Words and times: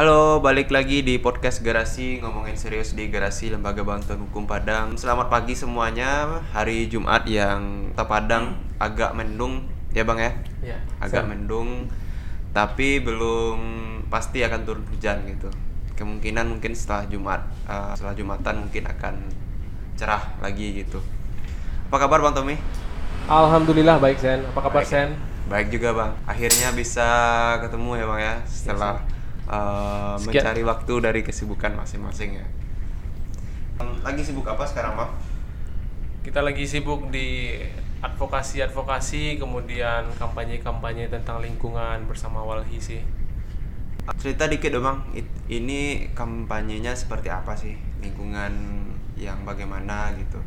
Halo, 0.00 0.40
balik 0.40 0.72
lagi 0.72 1.04
di 1.04 1.20
podcast 1.20 1.60
Garasi 1.60 2.24
ngomongin 2.24 2.56
serius 2.56 2.96
di 2.96 3.12
Garasi 3.12 3.52
Lembaga 3.52 3.84
Bantuan 3.84 4.24
Hukum 4.24 4.48
Padang. 4.48 4.96
Selamat 4.96 5.28
pagi 5.28 5.52
semuanya. 5.52 6.40
Hari 6.56 6.88
Jumat 6.88 7.28
yang 7.28 7.92
kota 7.92 8.08
Padang 8.08 8.56
agak 8.80 9.12
mendung 9.12 9.68
ya 9.92 10.08
bang 10.08 10.16
ya, 10.24 10.32
Ya, 10.72 10.78
agak 11.04 11.28
mendung, 11.28 11.84
tapi 12.56 13.04
belum 13.04 13.60
pasti 14.08 14.40
akan 14.40 14.64
turun 14.64 14.88
hujan 14.88 15.20
gitu. 15.28 15.52
Kemungkinan 16.00 16.48
mungkin 16.48 16.72
setelah 16.72 17.04
Jumat, 17.04 17.44
eh, 17.68 17.92
setelah 17.92 18.16
Jumatan 18.16 18.56
mungkin 18.56 18.88
akan 18.88 19.14
cerah 20.00 20.32
lagi 20.40 20.80
gitu. 20.80 21.04
Apa 21.92 22.08
kabar 22.08 22.24
bang 22.24 22.32
Tommy? 22.32 22.56
Alhamdulillah 23.28 24.00
baik 24.00 24.16
Sen. 24.16 24.48
Apa 24.48 24.64
kabar 24.64 24.80
Baik. 24.80 24.88
Sen? 24.88 25.12
Baik 25.52 25.68
juga 25.68 25.92
bang. 25.92 26.12
Akhirnya 26.24 26.72
bisa 26.72 27.04
ketemu 27.60 28.00
ya 28.00 28.04
bang 28.08 28.20
ya 28.24 28.34
setelah 28.48 29.09
uh, 29.50 30.14
Sekian- 30.16 30.46
mencari 30.46 30.62
waktu 30.62 30.94
dari 31.02 31.20
kesibukan 31.26 31.74
masing-masing 31.74 32.38
ya. 32.38 32.46
Lagi 34.00 34.22
sibuk 34.22 34.46
apa 34.46 34.64
sekarang 34.64 34.94
bang? 34.96 35.10
Kita 36.22 36.40
lagi 36.44 36.64
sibuk 36.68 37.08
di 37.10 37.56
advokasi-advokasi, 38.00 39.36
kemudian 39.36 40.08
kampanye-kampanye 40.16 41.08
tentang 41.12 41.40
lingkungan 41.44 42.04
bersama 42.08 42.40
Walhi 42.40 42.80
sih. 42.80 43.00
Cerita 44.16 44.48
dikit 44.48 44.72
dong 44.72 44.84
bang. 44.84 44.98
Ini 45.48 46.12
kampanyenya 46.16 46.96
seperti 46.96 47.28
apa 47.28 47.52
sih? 47.56 47.76
Lingkungan 48.00 48.52
yang 49.20 49.44
bagaimana 49.44 50.12
gitu? 50.16 50.40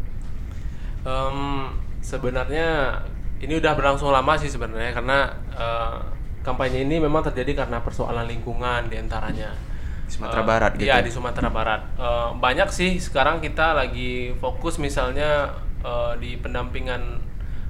Em, 1.06 1.70
sebenarnya 2.02 2.98
ini 3.38 3.60
udah 3.60 3.74
berlangsung 3.78 4.10
lama 4.10 4.34
sih 4.38 4.50
sebenarnya 4.50 4.94
karena 4.94 5.30
eh, 5.54 6.00
kampanye 6.44 6.84
ini 6.84 7.00
memang 7.00 7.24
terjadi 7.24 7.66
karena 7.66 7.80
persoalan 7.80 8.28
lingkungan 8.28 8.92
di 8.92 9.00
antaranya. 9.00 9.56
Di 10.04 10.12
Sumatera 10.12 10.44
Eh, 10.44 10.46
Barat 10.46 10.72
gitu. 10.76 10.86
Iya 10.86 11.00
di 11.00 11.10
Sumatera 11.10 11.50
Barat. 11.50 11.82
Eh, 11.96 12.30
banyak 12.38 12.70
sih 12.70 13.00
sekarang 13.00 13.40
kita 13.40 13.74
lagi 13.74 14.36
fokus 14.38 14.78
misalnya 14.78 15.56
eh, 15.82 16.14
di 16.20 16.36
pendampingan 16.38 17.24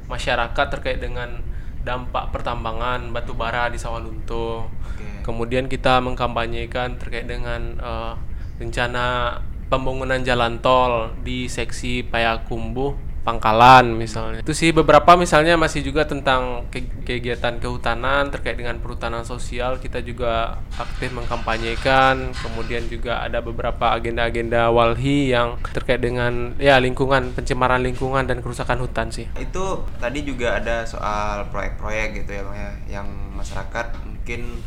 masyarakat 0.10 0.66
terkait 0.74 1.00
dengan 1.00 1.40
dampak 1.86 2.34
pertambangan 2.34 3.14
batu 3.14 3.38
bara 3.38 3.70
di 3.70 3.78
Sawalunto. 3.78 4.68
Oke. 4.68 5.24
Kemudian 5.24 5.70
kita 5.70 6.02
mengkampanyekan 6.02 6.98
terkait 6.98 7.30
dengan 7.30 7.78
eh, 7.78 8.14
rencana 8.58 9.38
pembangunan 9.70 10.22
jalan 10.26 10.60
tol 10.60 11.14
di 11.22 11.46
seksi 11.46 12.06
Payakumbuh 12.10 13.13
Pangkalan 13.24 13.96
misalnya. 13.96 14.44
Itu 14.44 14.52
sih 14.52 14.76
beberapa 14.76 15.16
misalnya 15.16 15.56
masih 15.56 15.80
juga 15.80 16.04
tentang 16.04 16.68
ke- 16.68 17.08
kegiatan 17.08 17.56
kehutanan 17.56 18.28
terkait 18.28 18.60
dengan 18.60 18.76
perhutanan 18.84 19.24
sosial 19.24 19.80
kita 19.80 20.04
juga 20.04 20.60
aktif 20.76 21.16
mengkampanyekan. 21.16 22.36
Kemudian 22.36 22.84
juga 22.92 23.24
ada 23.24 23.40
beberapa 23.40 23.96
agenda-agenda 23.96 24.68
walhi 24.76 25.32
yang 25.32 25.56
terkait 25.72 26.04
dengan 26.04 26.52
ya 26.60 26.76
lingkungan, 26.84 27.32
pencemaran 27.32 27.80
lingkungan 27.80 28.28
dan 28.28 28.44
kerusakan 28.44 28.84
hutan 28.84 29.08
sih. 29.08 29.32
Itu 29.40 29.88
tadi 30.04 30.28
juga 30.28 30.60
ada 30.60 30.84
soal 30.84 31.48
proyek-proyek 31.48 32.28
gitu 32.28 32.32
ya 32.36 32.44
bang 32.44 32.58
ya, 32.60 32.72
yang 33.00 33.08
masyarakat 33.40 34.04
mungkin 34.04 34.60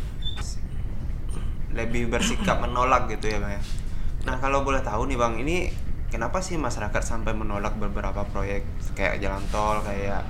lebih 1.77 2.09
bersikap 2.09 2.65
menolak 2.65 3.05
gitu 3.13 3.29
ya 3.29 3.37
bang 3.37 3.61
ya. 3.61 3.63
Nah 4.33 4.41
kalau 4.41 4.65
boleh 4.65 4.81
tahu 4.81 5.13
nih 5.13 5.21
bang, 5.21 5.35
ini 5.45 5.57
kenapa 6.11 6.39
sih 6.43 6.57
masyarakat 6.57 7.03
sampai 7.03 7.33
menolak 7.35 7.75
beberapa 7.77 8.23
proyek 8.29 8.67
kayak 8.95 9.19
jalan 9.23 9.43
tol, 9.51 9.83
kayak 9.83 10.23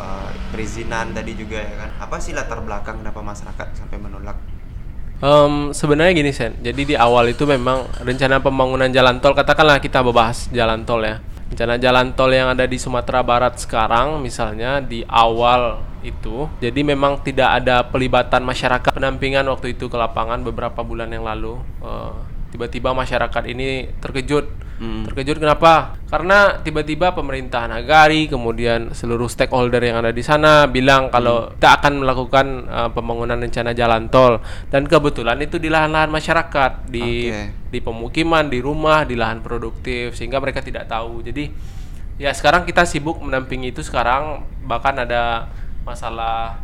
eh, 0.00 0.30
perizinan 0.52 1.14
tadi 1.14 1.32
juga 1.38 1.60
ya 1.62 1.74
kan? 1.86 1.90
Apa 2.08 2.16
sih 2.20 2.36
latar 2.36 2.60
belakang 2.60 3.00
kenapa 3.00 3.20
masyarakat 3.20 3.68
sampai 3.74 3.98
menolak? 4.00 4.36
Em, 5.24 5.70
sebenarnya 5.72 6.12
gini 6.12 6.34
Sen, 6.34 6.58
jadi 6.60 6.82
di 6.84 6.94
awal 6.98 7.32
itu 7.32 7.46
memang 7.46 7.86
rencana 8.02 8.42
pembangunan 8.42 8.90
jalan 8.92 9.22
tol 9.22 9.32
katakanlah 9.32 9.80
kita 9.80 10.02
membahas 10.04 10.50
jalan 10.52 10.82
tol 10.84 11.00
ya. 11.00 11.22
Rencana 11.48 11.78
jalan 11.78 12.12
tol 12.18 12.34
yang 12.34 12.50
ada 12.50 12.66
di 12.66 12.76
Sumatera 12.76 13.22
Barat 13.22 13.56
sekarang 13.62 14.18
misalnya 14.18 14.82
di 14.82 15.06
awal 15.06 15.80
itu, 16.04 16.50
jadi 16.60 16.76
memang 16.84 17.24
tidak 17.24 17.62
ada 17.62 17.86
pelibatan 17.88 18.44
masyarakat 18.44 18.90
pendampingan 18.92 19.48
waktu 19.48 19.72
itu 19.72 19.88
ke 19.88 19.96
lapangan 19.96 20.44
beberapa 20.44 20.84
bulan 20.84 21.08
yang 21.08 21.24
lalu. 21.24 21.56
Eh, 21.80 22.33
tiba-tiba 22.54 22.94
masyarakat 22.94 23.42
ini 23.50 23.90
terkejut. 23.98 24.62
Hmm. 24.78 25.02
Terkejut 25.06 25.42
kenapa? 25.42 25.98
Karena 26.06 26.62
tiba-tiba 26.62 27.10
pemerintah 27.10 27.66
nagari, 27.66 28.30
kemudian 28.30 28.94
seluruh 28.94 29.26
stakeholder 29.26 29.82
yang 29.82 30.02
ada 30.02 30.14
di 30.14 30.22
sana 30.22 30.70
bilang 30.70 31.10
kalau 31.10 31.50
kita 31.58 31.82
akan 31.82 32.06
melakukan 32.06 32.46
uh, 32.70 32.90
pembangunan 32.94 33.38
rencana 33.38 33.74
jalan 33.74 34.06
tol 34.06 34.38
dan 34.70 34.86
kebetulan 34.86 35.38
itu 35.42 35.58
di 35.58 35.66
lahan-lahan 35.66 36.10
masyarakat, 36.10 36.90
di 36.90 37.30
Oke. 37.30 37.42
di 37.74 37.78
pemukiman, 37.82 38.46
di 38.46 38.62
rumah, 38.62 39.02
di 39.02 39.18
lahan 39.18 39.42
produktif 39.42 40.14
sehingga 40.14 40.38
mereka 40.38 40.62
tidak 40.62 40.86
tahu. 40.86 41.26
Jadi 41.26 41.50
ya 42.18 42.30
sekarang 42.30 42.62
kita 42.62 42.86
sibuk 42.86 43.18
mendampingi 43.18 43.74
itu 43.74 43.82
sekarang 43.82 44.46
bahkan 44.66 44.94
ada 45.02 45.50
masalah 45.82 46.62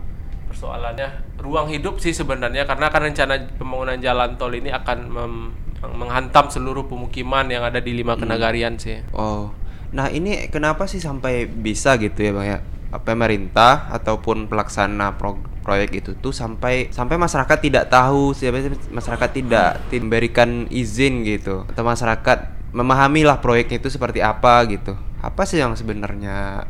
persoalannya 0.50 1.38
ruang 1.38 1.70
hidup 1.70 2.02
sih 2.02 2.10
sebenarnya 2.10 2.66
karena 2.66 2.90
kan 2.90 3.06
rencana 3.06 3.38
pembangunan 3.54 3.98
jalan 4.02 4.34
tol 4.34 4.50
ini 4.50 4.74
akan 4.74 4.98
mem- 5.06 5.69
menghantam 5.84 6.52
seluruh 6.52 6.84
pemukiman 6.84 7.48
yang 7.48 7.64
ada 7.64 7.80
di 7.80 7.96
lima 7.96 8.16
kenagarian 8.20 8.76
sih. 8.76 9.00
Oh, 9.16 9.54
nah 9.96 10.12
ini 10.12 10.52
kenapa 10.52 10.84
sih 10.84 11.00
sampai 11.00 11.48
bisa 11.48 11.96
gitu 11.96 12.20
ya 12.20 12.32
bang 12.36 12.46
ya? 12.46 12.58
Pemerintah 13.00 13.88
ataupun 13.94 14.50
pelaksana 14.50 15.14
pro- 15.14 15.40
proyek 15.62 16.02
itu 16.02 16.10
tuh 16.18 16.34
sampai 16.34 16.90
sampai 16.90 17.14
masyarakat 17.20 17.58
tidak 17.62 17.84
tahu 17.92 18.34
siapa 18.34 18.74
masyarakat 18.90 19.30
tidak 19.30 19.78
memberikan 19.94 20.66
izin 20.66 21.22
gitu 21.22 21.68
atau 21.70 21.84
masyarakat 21.86 22.38
memahami 22.74 23.22
lah 23.26 23.38
proyeknya 23.38 23.78
itu 23.78 23.88
seperti 23.92 24.24
apa 24.24 24.66
gitu. 24.66 24.98
Apa 25.20 25.44
sih 25.44 25.60
yang 25.60 25.76
sebenarnya 25.76 26.64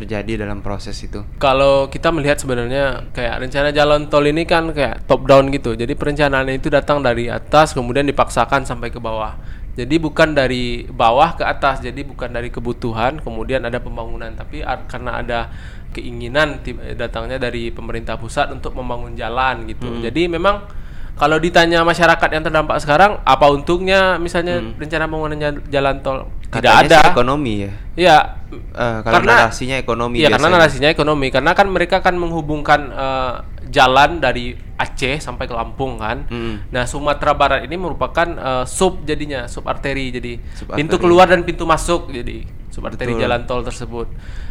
terjadi 0.00 0.48
dalam 0.48 0.64
proses 0.64 0.96
itu? 1.04 1.20
Kalau 1.36 1.92
kita 1.92 2.08
melihat 2.08 2.40
sebenarnya 2.40 3.12
kayak 3.12 3.44
rencana 3.44 3.68
jalan 3.68 4.08
tol 4.08 4.24
ini 4.24 4.48
kan 4.48 4.72
kayak 4.72 5.04
top 5.04 5.28
down 5.28 5.52
gitu. 5.52 5.76
Jadi 5.76 5.92
perencanaannya 5.92 6.56
itu 6.56 6.72
datang 6.72 7.04
dari 7.04 7.28
atas 7.28 7.76
kemudian 7.76 8.08
dipaksakan 8.08 8.64
sampai 8.64 8.88
ke 8.88 8.96
bawah. 8.96 9.36
Jadi 9.76 10.00
bukan 10.00 10.34
dari 10.34 10.88
bawah 10.88 11.36
ke 11.36 11.44
atas. 11.44 11.84
Jadi 11.84 12.02
bukan 12.02 12.32
dari 12.32 12.48
kebutuhan 12.48 13.20
kemudian 13.20 13.62
ada 13.68 13.78
pembangunan, 13.78 14.32
tapi 14.32 14.64
ar- 14.64 14.88
karena 14.88 15.20
ada 15.20 15.52
keinginan 15.90 16.62
datangnya 16.94 17.36
dari 17.36 17.74
pemerintah 17.74 18.14
pusat 18.16 18.48
untuk 18.54 18.72
membangun 18.78 19.12
jalan 19.14 19.68
gitu. 19.68 20.00
Jadi 20.00 20.30
memang 20.30 20.79
kalau 21.20 21.36
ditanya 21.36 21.84
masyarakat 21.84 22.28
yang 22.32 22.40
terdampak 22.40 22.80
sekarang 22.80 23.20
apa 23.20 23.44
untungnya 23.46 24.16
misalnya 24.16 24.56
rencana 24.74 25.04
pembangunan 25.04 25.36
jal- 25.36 25.64
jalan 25.68 26.00
tol? 26.00 26.18
Tidak 26.48 26.64
Katanya 26.64 26.80
ada. 26.82 26.98
sih 26.98 27.10
ekonomi 27.12 27.52
ya. 27.60 27.72
Iya, 27.94 28.18
Eh, 28.50 28.98
kalau 29.04 29.22
narasinya 29.22 29.76
ekonomi 29.76 30.18
Iya, 30.18 30.26
karena 30.26 30.42
biasanya. 30.42 30.58
narasinya 30.58 30.88
ekonomi. 30.90 31.26
Karena 31.30 31.52
kan 31.52 31.70
mereka 31.70 32.00
kan 32.00 32.16
menghubungkan 32.16 32.80
eh, 32.90 33.34
jalan 33.68 34.18
dari 34.18 34.58
Aceh 34.74 35.20
sampai 35.20 35.46
ke 35.46 35.54
Lampung 35.54 35.94
kan. 35.94 36.26
Mm. 36.26 36.72
Nah, 36.72 36.82
Sumatera 36.82 37.30
Barat 37.30 37.62
ini 37.62 37.76
merupakan 37.76 38.26
eh, 38.26 38.64
sub 38.66 39.04
jadinya, 39.04 39.46
sub 39.46 39.62
arteri. 39.64 40.10
Jadi 40.10 40.32
Sub 40.52 40.66
pintu 40.72 40.96
arteri. 40.96 41.04
keluar 41.04 41.28
dan 41.28 41.44
pintu 41.44 41.62
masuk 41.62 42.10
jadi 42.10 42.42
sub 42.66 42.82
arteri 42.82 43.12
Betul. 43.12 43.22
jalan 43.22 43.40
tol 43.44 43.62
tersebut. 43.62 44.10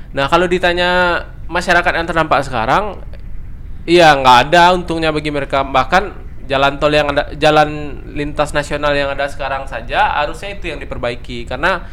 Nah, 0.09 0.25
kalau 0.25 0.45
ditanya 0.45 1.19
masyarakat 1.45 1.91
yang 1.91 2.05
terdampak 2.05 2.39
sekarang 2.41 3.03
Iya, 3.83 4.13
nggak 4.13 4.37
ada 4.47 4.71
untungnya 4.71 5.09
bagi 5.09 5.27
mereka. 5.27 5.59
Bahkan 5.61 6.28
jalan 6.49 6.81
tol 6.81 6.89
yang 6.89 7.13
ada, 7.13 7.29
jalan 7.37 8.01
lintas 8.17 8.51
nasional 8.57 8.91
yang 8.97 9.13
ada 9.13 9.29
sekarang 9.29 9.69
saja 9.69 10.17
harusnya 10.17 10.57
itu 10.57 10.73
yang 10.73 10.81
diperbaiki. 10.81 11.45
Karena 11.45 11.85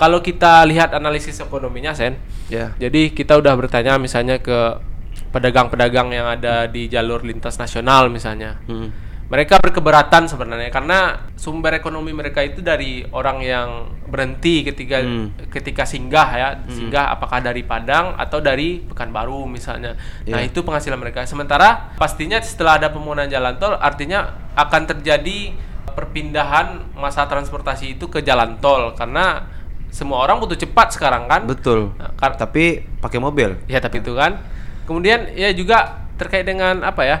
kalau 0.00 0.24
kita 0.24 0.64
lihat 0.64 0.96
analisis 0.96 1.36
ekonominya, 1.38 1.92
Sen, 1.92 2.16
Ya. 2.48 2.72
jadi 2.80 3.12
kita 3.12 3.36
udah 3.36 3.52
bertanya 3.52 4.00
misalnya 4.00 4.40
ke 4.40 4.80
pedagang-pedagang 5.28 6.08
yang 6.08 6.24
ada 6.24 6.64
di 6.64 6.88
jalur 6.88 7.20
lintas 7.20 7.60
nasional 7.60 8.08
misalnya. 8.08 8.56
Hmm. 8.64 8.88
Mereka 9.28 9.60
berkeberatan 9.60 10.24
sebenarnya 10.24 10.68
karena 10.68 10.98
sumber 11.36 11.76
ekonomi 11.76 12.10
mereka 12.10 12.40
itu 12.40 12.58
dari 12.58 13.04
orang 13.06 13.38
yang 13.38 13.68
berhenti 14.02 14.64
ketika 14.64 14.98
Hmm. 14.98 15.36
ketika 15.46 15.84
singgah 15.84 16.28
ya, 16.30 16.48
singgah 16.66 17.12
apakah 17.12 17.38
dari 17.38 17.60
Padang 17.60 18.16
atau 18.16 18.40
dari 18.40 18.80
Pekanbaru 18.80 19.44
misalnya. 19.44 19.92
Nah, 20.24 20.40
Iya. 20.40 20.48
itu 20.48 20.60
penghasilan 20.60 20.96
mereka. 20.96 21.22
Sementara 21.22 21.92
pastinya 21.94 22.40
setelah 22.40 22.76
ada 22.76 22.88
pembangunan 22.88 23.28
jalan 23.28 23.52
tol 23.54 23.76
artinya 23.76 24.32
akan 24.54 24.88
terjadi 24.88 25.52
perpindahan 25.92 26.94
masa 26.94 27.26
transportasi 27.26 27.94
itu 27.94 28.06
ke 28.06 28.22
jalan 28.22 28.56
tol 28.56 28.94
karena 28.94 29.44
semua 29.88 30.20
orang 30.20 30.38
butuh 30.38 30.56
cepat 30.56 30.88
sekarang 30.90 31.26
kan. 31.26 31.44
Betul. 31.44 31.92
Nah, 31.96 32.12
kar- 32.14 32.36
Tapi 32.36 32.80
pakai 32.96 33.18
mobil. 33.18 33.60
Ya 33.66 33.76
tapi 33.76 33.98
itu 33.98 34.12
kan. 34.12 34.40
Kemudian 34.84 35.32
ya 35.32 35.52
juga 35.52 36.00
terkait 36.16 36.44
dengan 36.44 36.80
apa 36.80 37.02
ya? 37.02 37.18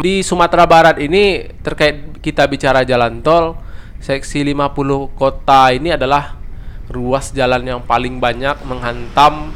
Di 0.00 0.24
Sumatera 0.24 0.64
Barat 0.64 0.96
ini 1.04 1.52
terkait 1.60 2.16
kita 2.24 2.48
bicara 2.48 2.80
jalan 2.80 3.20
tol, 3.20 3.60
seksi 4.00 4.40
50 4.40 4.72
kota 5.12 5.68
ini 5.68 5.92
adalah 5.92 6.40
ruas 6.88 7.28
jalan 7.36 7.60
yang 7.60 7.80
paling 7.84 8.16
banyak 8.16 8.56
menghantam 8.64 9.52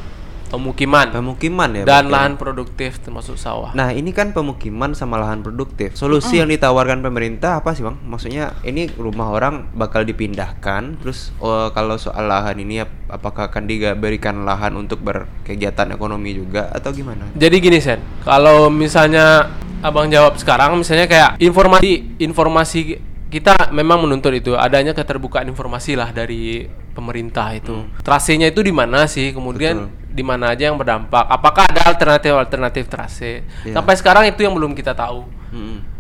pemukiman 0.49 1.11
Pemukiman 1.13 1.71
ya. 1.73 1.85
dan 1.85 2.07
berarti. 2.07 2.13
lahan 2.15 2.33
produktif 2.39 2.99
termasuk 3.03 3.37
sawah. 3.37 3.75
Nah, 3.75 3.93
ini 3.93 4.11
kan 4.15 4.31
pemukiman 4.33 4.95
sama 4.95 5.19
lahan 5.19 5.43
produktif. 5.45 5.93
Solusi 5.99 6.39
yang 6.41 6.49
ditawarkan 6.49 7.03
pemerintah 7.03 7.61
apa 7.61 7.75
sih, 7.75 7.83
Bang? 7.85 7.99
Maksudnya 8.07 8.57
ini 8.63 8.89
rumah 8.97 9.31
orang 9.35 9.71
bakal 9.75 10.07
dipindahkan, 10.07 11.03
terus 11.03 11.35
oh, 11.43 11.71
kalau 11.75 11.99
soal 11.99 12.27
lahan 12.31 12.57
ini 12.63 12.83
ap- 12.83 13.11
apakah 13.11 13.51
akan 13.51 13.67
diberikan 13.67 14.47
lahan 14.47 14.75
untuk 14.79 15.03
berkegiatan 15.03 15.93
ekonomi 15.93 16.35
juga 16.37 16.71
atau 16.71 16.91
gimana? 16.95 17.29
Jadi 17.35 17.57
gini 17.59 17.79
Sen, 17.83 18.01
kalau 18.23 18.71
misalnya 18.73 19.51
abang 19.85 20.09
jawab 20.09 20.39
sekarang, 20.41 20.79
misalnya 20.79 21.07
kayak 21.07 21.31
informasi 21.39 22.19
informasi 22.19 22.81
kita 23.27 23.75
memang 23.75 24.07
menuntut 24.07 24.31
itu 24.31 24.55
adanya 24.55 24.95
keterbukaan 24.95 25.51
informasi 25.51 25.99
lah 25.99 26.15
dari 26.15 26.63
pemerintah 26.95 27.53
itu. 27.53 27.85
Trasenya 28.01 28.55
itu 28.55 28.63
di 28.63 28.71
mana 28.71 29.05
sih? 29.11 29.35
Kemudian 29.35 29.91
di 30.17 30.25
mana 30.25 30.57
aja 30.57 30.73
yang 30.73 30.81
berdampak? 30.81 31.29
Apakah 31.29 31.69
ada 31.69 31.93
alternatif 31.93 32.33
alternatif 32.33 32.89
trase? 32.89 33.45
Iya. 33.69 33.77
Sampai 33.77 33.95
sekarang 34.01 34.25
itu 34.25 34.41
yang 34.41 34.57
belum 34.57 34.73
kita 34.73 34.97
tahu. 34.97 35.29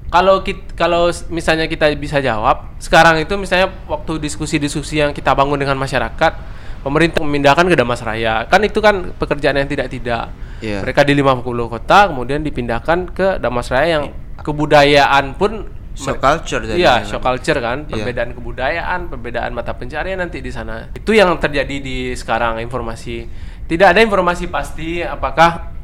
Kalau 0.06 0.40
kit, 0.40 0.72
kalau 0.78 1.10
misalnya 1.28 1.68
kita 1.68 1.90
bisa 1.98 2.22
jawab, 2.24 2.72
sekarang 2.80 3.20
itu 3.20 3.34
misalnya 3.36 3.68
waktu 3.90 4.22
diskusi-diskusi 4.22 5.02
yang 5.02 5.10
kita 5.12 5.34
bangun 5.34 5.58
dengan 5.58 5.76
masyarakat, 5.76 6.32
pemerintah 6.80 7.20
memindahkan 7.26 7.66
ke 7.66 7.76
Damas 7.76 8.00
Raya. 8.00 8.46
Kan 8.46 8.62
itu 8.62 8.78
kan 8.78 9.12
pekerjaan 9.18 9.58
yang 9.58 9.68
tidak-tidak. 9.68 10.30
Iya. 10.62 10.80
Mereka 10.86 11.02
di 11.04 11.12
50 11.12 11.69
kota 11.69 12.08
kemudian 12.08 12.40
dipindahkan 12.40 12.98
ke 13.12 13.28
Damas 13.42 13.69
Raya 13.69 14.00
yang 14.00 14.04
kebudayaan 14.40 15.36
pun 15.36 15.76
Shock 15.96 16.20
culture 16.20 16.60
Iya, 16.76 17.08
shock 17.08 17.24
kan. 17.24 17.40
culture 17.40 17.56
kan, 17.56 17.88
Iya. 17.88 18.04
perbedaan 18.04 18.30
kebudayaan, 18.36 19.00
perbedaan 19.08 19.50
mata 19.56 19.72
pencarian 19.72 20.20
nanti 20.20 20.44
di 20.44 20.52
sana. 20.52 20.92
Itu 20.92 21.16
yang 21.16 21.32
terjadi 21.40 21.80
di 21.80 22.12
sekarang 22.12 22.60
informasi. 22.60 23.24
Tidak 23.66 23.86
ada 23.86 24.00
informasi 24.02 24.46
pasti 24.46 25.02
apakah 25.02 25.74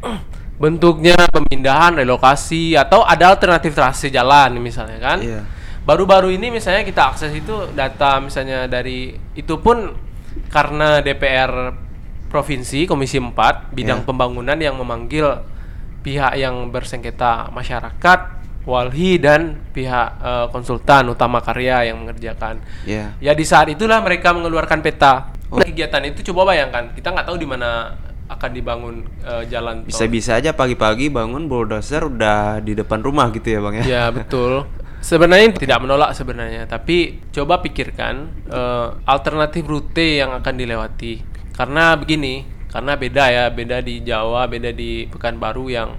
bentuknya 0.63 1.19
pemindahan, 1.31 1.99
relokasi 1.99 2.79
atau 2.79 3.03
ada 3.03 3.35
alternatif 3.35 3.75
trase 3.75 4.09
jalan 4.15 4.55
misalnya 4.63 4.99
kan. 5.03 5.19
Iya. 5.19 5.43
Baru-baru 5.83 6.31
ini 6.31 6.55
misalnya 6.55 6.87
kita 6.87 7.11
akses 7.11 7.35
itu 7.35 7.75
data 7.75 8.23
misalnya 8.23 8.71
dari 8.71 9.19
itu 9.35 9.59
pun 9.59 9.91
karena 10.47 11.03
DPR 11.03 11.75
provinsi 12.31 12.87
Komisi 12.87 13.19
4 13.19 13.75
bidang 13.75 14.01
Iya. 14.01 14.07
pembangunan 14.07 14.57
yang 14.57 14.79
memanggil 14.79 15.43
pihak 16.07 16.39
yang 16.39 16.71
bersengketa 16.71 17.51
masyarakat, 17.51 18.19
walhi 18.63 19.19
dan 19.19 19.59
pihak 19.75 20.09
eh, 20.23 20.47
konsultan 20.55 21.11
utama 21.11 21.43
karya 21.43 21.91
yang 21.91 22.07
mengerjakan. 22.07 22.63
Iya. 22.87 23.19
Ya 23.19 23.33
di 23.35 23.43
saat 23.43 23.67
itulah 23.67 23.99
mereka 23.99 24.31
mengeluarkan 24.31 24.79
peta. 24.81 25.35
Nah, 25.53 25.67
kegiatan 25.69 26.03
itu 26.09 26.33
coba 26.33 26.57
bayangkan, 26.57 26.97
kita 26.97 27.13
nggak 27.13 27.27
tahu 27.29 27.37
di 27.37 27.49
mana 27.49 27.93
akan 28.33 28.51
dibangun 28.57 29.05
eh, 29.21 29.45
jalan. 29.53 29.85
Bisa-bisa 29.85 30.41
aja 30.41 30.57
pagi-pagi 30.57 31.13
bangun 31.13 31.45
bulldozer 31.45 32.09
udah 32.09 32.65
di 32.65 32.73
depan 32.73 33.05
rumah 33.05 33.29
gitu 33.37 33.53
ya, 33.53 33.61
Bang 33.61 33.77
ya. 33.77 33.85
Ya 33.85 34.05
betul. 34.09 34.65
Sebenarnya 35.03 35.53
tidak 35.59 35.83
menolak 35.83 36.15
sebenarnya, 36.15 36.65
tapi 36.65 37.21
coba 37.35 37.61
pikirkan 37.61 38.47
eh, 38.49 38.89
alternatif 39.05 39.69
rute 39.69 40.25
yang 40.25 40.33
akan 40.33 40.55
dilewati. 40.57 41.21
Karena 41.53 41.93
begini, 42.01 42.49
karena 42.73 42.97
beda 42.97 43.25
ya, 43.29 43.45
beda 43.53 43.85
di 43.85 44.01
Jawa, 44.01 44.49
beda 44.49 44.73
di 44.73 45.05
Pekanbaru 45.13 45.69
yang 45.69 45.93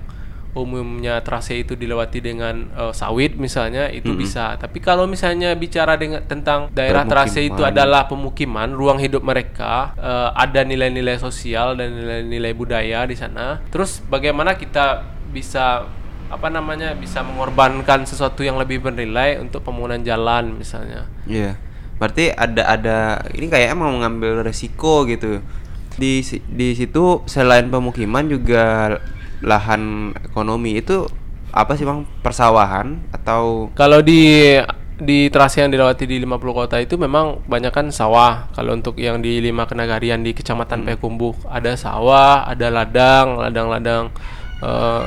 umumnya 0.54 1.22
trase 1.26 1.66
itu 1.66 1.74
dilewati 1.74 2.22
dengan 2.22 2.70
eh, 2.74 2.94
sawit 2.94 3.38
misalnya 3.38 3.90
itu 3.90 4.14
bisa. 4.14 4.56
Tapi 4.58 4.78
kalau 4.80 5.10
misalnya 5.10 5.54
bicara 5.58 5.98
dengan 5.98 6.22
tentang 6.26 6.70
daerah 6.70 7.04
trase 7.10 7.50
itu 7.50 7.58
Pemukiman. 7.58 7.74
adalah 7.74 8.02
pemukiman, 8.06 8.70
ruang 8.74 9.00
hidup 9.02 9.26
mereka, 9.26 9.94
eh, 9.98 10.30
ada 10.34 10.62
nilai-nilai 10.62 11.18
sosial 11.18 11.76
dan 11.76 11.94
nilai-nilai 11.94 12.54
budaya 12.54 13.06
di 13.10 13.18
sana. 13.18 13.60
Terus 13.74 14.00
bagaimana 14.06 14.54
kita 14.56 15.02
bisa 15.34 15.90
apa 16.34 16.50
namanya 16.50 16.98
bisa 16.98 17.22
mengorbankan 17.22 18.10
sesuatu 18.10 18.42
yang 18.42 18.58
lebih 18.58 18.82
bernilai 18.82 19.38
untuk 19.38 19.62
pembangunan 19.62 20.02
jalan 20.02 20.58
misalnya. 20.58 21.06
Iya. 21.30 21.58
Berarti 22.02 22.34
ada 22.34 22.64
ada 22.74 22.98
ini 23.38 23.50
kayaknya 23.50 23.78
mau 23.78 23.94
mengambil 23.94 24.42
resiko 24.42 25.06
gitu. 25.06 25.46
Di 25.94 26.26
di 26.50 26.74
situ 26.74 27.22
selain 27.30 27.70
pemukiman 27.70 28.26
juga 28.26 28.98
lahan 29.44 30.16
ekonomi 30.24 30.80
itu 30.80 31.06
apa 31.54 31.78
sih 31.78 31.86
Bang? 31.86 32.10
Persawahan 32.26 32.98
atau 33.14 33.70
Kalau 33.78 34.02
di 34.02 34.58
di 35.04 35.28
trase 35.28 35.60
yang 35.60 35.70
dilewati 35.74 36.08
di 36.08 36.22
50 36.22 36.40
kota 36.54 36.78
itu 36.80 36.96
memang 36.96 37.44
kebanyakan 37.46 37.92
sawah. 37.92 38.50
Kalau 38.56 38.74
untuk 38.74 38.98
yang 38.98 39.20
di 39.20 39.44
lima 39.44 39.68
kenagarian 39.68 40.24
di 40.24 40.32
Kecamatan 40.32 40.88
Payakumbuh 40.88 41.50
ada 41.52 41.76
sawah, 41.76 42.48
ada 42.48 42.72
ladang, 42.72 43.38
ladang-ladang 43.38 44.10
eh, 44.64 45.04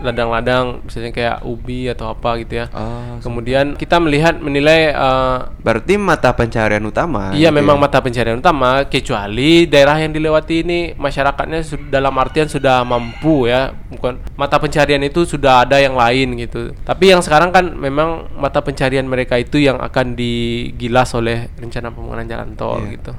ladang-ladang 0.00 0.82
misalnya 0.82 1.10
kayak 1.10 1.36
ubi 1.42 1.86
atau 1.86 2.10
apa 2.10 2.38
gitu 2.38 2.58
ya. 2.58 2.66
Oh, 2.70 3.18
Kemudian 3.18 3.74
kita 3.74 3.98
melihat 3.98 4.36
menilai 4.36 4.90
eh, 4.90 5.36
berarti 5.60 5.94
mata 5.94 6.30
pencarian 6.30 6.82
utama. 6.82 7.30
Iya 7.30 7.48
gitu 7.48 7.58
memang 7.58 7.78
ya? 7.78 7.82
mata 7.82 7.98
pencarian 7.98 8.38
utama 8.38 8.82
kecuali 8.84 9.64
daerah 9.64 9.96
yang 9.96 10.10
dilewati 10.10 10.56
ini 10.60 10.78
masyarakatnya 10.94 11.62
dalam 11.88 12.14
artian 12.14 12.46
sudah 12.46 12.82
mampu 12.82 13.46
ya 13.46 13.70
bukan 13.88 14.18
mata 14.34 14.58
pencarian 14.58 15.00
itu 15.00 15.22
sudah 15.24 15.62
ada 15.62 15.78
yang 15.78 15.94
lain 15.94 16.34
gitu 16.36 16.74
tapi 16.82 17.10
yang 17.10 17.22
sekarang 17.22 17.50
kan 17.50 17.70
memang 17.70 18.26
mata 18.34 18.58
pencarian 18.58 19.04
mereka 19.04 19.36
itu 19.36 19.58
yang 19.58 19.78
akan 19.78 20.14
digilas 20.14 21.14
oleh 21.14 21.48
rencana 21.54 21.90
pembangunan 21.90 22.24
jalan 22.24 22.50
tol 22.54 22.80
Iya. 22.80 22.90
gitu 22.94 23.12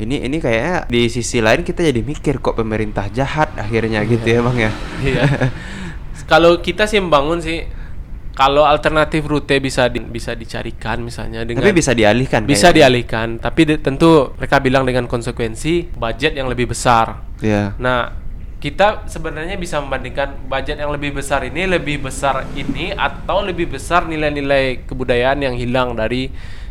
Ini 0.00 0.24
ini 0.24 0.40
kayaknya 0.40 0.88
di 0.88 1.12
sisi 1.12 1.44
lain 1.44 1.60
kita 1.60 1.84
jadi 1.84 2.00
mikir 2.00 2.40
kok 2.40 2.56
pemerintah 2.56 3.12
jahat 3.12 3.52
akhirnya 3.54 4.00
gitu 4.02 4.24
ya 4.24 4.40
Bang 4.40 4.56
ya. 4.56 4.72
iya 5.04 5.24
kalau 6.30 6.58
kita 6.58 6.86
sih 6.86 6.96
membangun 6.96 7.42
sih 7.42 7.66
kalau 8.32 8.62
alternatif 8.62 9.26
rute 9.26 9.58
bisa 9.58 9.84
di- 9.86 10.00
bisa 10.00 10.32
dicarikan 10.32 11.02
misalnya 11.02 11.42
dengan 11.42 11.60
Tapi 11.60 11.74
bisa 11.74 11.92
dialihkan 11.92 12.46
bisa 12.46 12.70
kayaknya. 12.70 12.78
dialihkan 12.78 13.28
tapi 13.36 13.60
de- 13.66 13.76
tentu 13.78 14.30
mereka 14.32 14.56
bilang 14.58 14.86
dengan 14.86 15.04
konsekuensi 15.04 15.92
budget 15.92 16.32
yang 16.32 16.46
lebih 16.46 16.70
besar 16.70 17.26
Iya. 17.40 17.72
Nah, 17.76 18.12
kita 18.56 19.04
sebenarnya 19.06 19.56
bisa 19.56 19.80
membandingkan 19.80 20.44
budget 20.44 20.76
yang 20.76 20.88
lebih 20.90 21.10
besar 21.14 21.40
ini 21.42 21.64
lebih 21.66 21.98
besar 21.98 22.44
ini 22.54 22.92
atau 22.92 23.40
lebih 23.40 23.66
besar 23.66 24.04
nilai-nilai 24.04 24.84
kebudayaan 24.84 25.40
yang 25.40 25.56
hilang 25.56 25.92
dari 25.94 26.28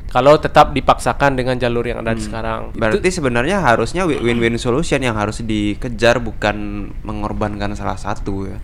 kalau 0.07 0.37
tetap 0.37 0.69
dipaksakan 0.71 1.33
dengan 1.33 1.53
jalur 1.55 1.81
yang 1.83 2.01
ada 2.01 2.13
di 2.13 2.21
sekarang. 2.23 2.69
Itu- 2.71 2.77
Berarti 2.79 3.09
sebenarnya 3.11 3.57
harusnya 3.59 4.05
wi- 4.05 4.17
win-win 4.19 4.57
solution 4.57 4.97
yang 4.99 5.13
harus 5.13 5.41
dikejar 5.43 6.17
bukan 6.17 6.57
mengorbankan 7.03 7.73
salah 7.73 7.93
satu 7.93 8.45
ya. 8.47 8.57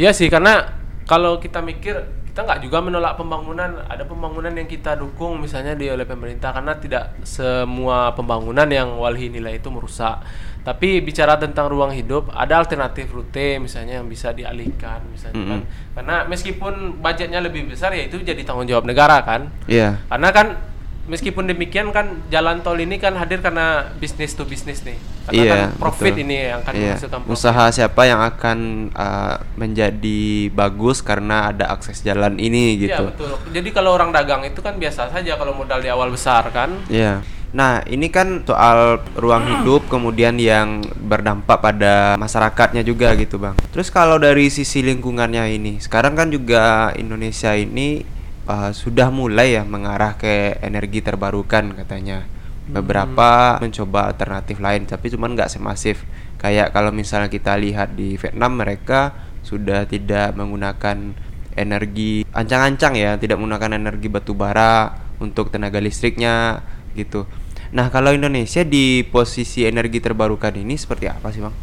Iya 0.00 0.10
sih 0.16 0.32
karena 0.32 0.72
kalau 1.04 1.36
kita 1.36 1.60
mikir 1.60 2.22
kita 2.32 2.48
nggak 2.48 2.64
juga 2.64 2.80
menolak 2.80 3.20
pembangunan. 3.20 3.84
Ada 3.92 4.08
pembangunan 4.08 4.48
yang 4.56 4.64
kita 4.64 4.96
dukung 4.96 5.36
misalnya 5.36 5.76
di 5.76 5.92
oleh 5.92 6.08
pemerintah 6.08 6.48
karena 6.56 6.72
tidak 6.80 7.12
semua 7.28 8.16
pembangunan 8.16 8.64
yang 8.72 8.96
walhi 8.96 9.28
nilai 9.28 9.60
itu 9.60 9.68
merusak. 9.68 10.24
Tapi 10.64 11.04
bicara 11.04 11.36
tentang 11.36 11.68
ruang 11.68 11.92
hidup 11.92 12.32
ada 12.32 12.56
alternatif 12.56 13.12
rute 13.12 13.60
misalnya 13.60 14.00
yang 14.00 14.08
bisa 14.08 14.32
dialihkan 14.32 15.04
misalnya 15.12 15.44
kan. 15.44 15.60
Karena 15.92 16.16
meskipun 16.24 17.04
budgetnya 17.04 17.44
lebih 17.44 17.68
besar 17.68 17.92
ya 17.92 18.08
itu 18.08 18.16
jadi 18.24 18.40
tanggung 18.48 18.64
jawab 18.64 18.88
negara 18.88 19.20
kan. 19.20 19.52
Iya. 19.68 20.00
karena 20.08 20.28
kan 20.32 20.71
meskipun 21.10 21.50
demikian 21.50 21.90
kan 21.90 22.22
jalan 22.30 22.62
tol 22.62 22.78
ini 22.78 22.94
kan 23.02 23.18
hadir 23.18 23.42
karena 23.42 23.90
bisnis 23.98 24.38
to 24.38 24.46
bisnis 24.46 24.86
nih 24.86 24.94
karena 25.26 25.42
Iya, 25.42 25.50
kan 25.50 25.60
profit 25.78 26.14
betul. 26.14 26.22
ini 26.26 26.34
yang 26.46 26.58
akan 26.62 26.72
Iya. 26.74 26.82
menghasilkan 26.94 27.18
profit 27.26 27.34
Usaha 27.34 27.64
siapa 27.74 28.02
yang 28.06 28.20
akan 28.22 28.58
uh, 28.94 29.36
menjadi 29.58 30.22
bagus 30.54 31.02
karena 31.02 31.50
ada 31.50 31.70
akses 31.74 32.02
jalan 32.06 32.38
ini 32.38 32.78
Iya 32.78 32.82
gitu. 32.86 33.02
betul. 33.10 33.30
Jadi 33.50 33.68
kalau 33.74 33.94
orang 33.98 34.14
dagang 34.14 34.46
itu 34.46 34.62
kan 34.62 34.78
biasa 34.78 35.10
saja 35.10 35.34
kalau 35.34 35.54
modal 35.54 35.82
di 35.82 35.90
awal 35.90 36.10
besar 36.10 36.46
kan. 36.54 36.70
Iya. 36.86 37.22
Nah, 37.52 37.84
ini 37.84 38.08
kan 38.08 38.48
soal 38.48 39.04
ruang 39.12 39.44
hidup 39.44 39.84
kemudian 39.92 40.40
yang 40.40 40.80
berdampak 40.96 41.60
pada 41.60 42.16
masyarakatnya 42.16 42.80
juga 42.80 43.12
gitu, 43.12 43.36
Bang. 43.36 43.52
Terus 43.76 43.92
kalau 43.92 44.16
dari 44.16 44.48
sisi 44.48 44.80
lingkungannya 44.80 45.52
ini, 45.52 45.76
sekarang 45.76 46.16
kan 46.16 46.32
juga 46.32 46.96
Indonesia 46.96 47.52
ini 47.52 48.08
uh, 48.46 48.70
sudah 48.74 49.08
mulai 49.12 49.58
ya 49.58 49.62
mengarah 49.62 50.16
ke 50.18 50.58
energi 50.62 51.02
terbarukan 51.04 51.74
katanya. 51.76 52.24
Beberapa 52.62 53.58
mencoba 53.58 54.14
alternatif 54.14 54.62
lain, 54.62 54.86
tapi 54.86 55.10
cuman 55.10 55.34
nggak 55.34 55.50
semasif 55.50 56.06
kayak 56.38 56.70
kalau 56.70 56.94
misalnya 56.94 57.26
kita 57.26 57.58
lihat 57.58 57.98
di 57.98 58.14
Vietnam 58.14 58.54
mereka 58.54 59.14
sudah 59.42 59.82
tidak 59.86 60.34
menggunakan 60.38 61.14
energi 61.58 62.22
ancang-ancang 62.30 62.94
ya, 62.94 63.18
tidak 63.18 63.42
menggunakan 63.42 63.82
energi 63.82 64.06
batu 64.06 64.32
bara 64.32 64.94
untuk 65.18 65.50
tenaga 65.50 65.82
listriknya 65.82 66.62
gitu. 66.94 67.26
Nah, 67.72 67.88
kalau 67.88 68.12
Indonesia 68.12 68.62
di 68.62 69.02
posisi 69.10 69.64
energi 69.64 69.98
terbarukan 69.98 70.52
ini 70.54 70.76
seperti 70.76 71.08
apa 71.08 71.32
sih, 71.32 71.40
Bang? 71.40 71.56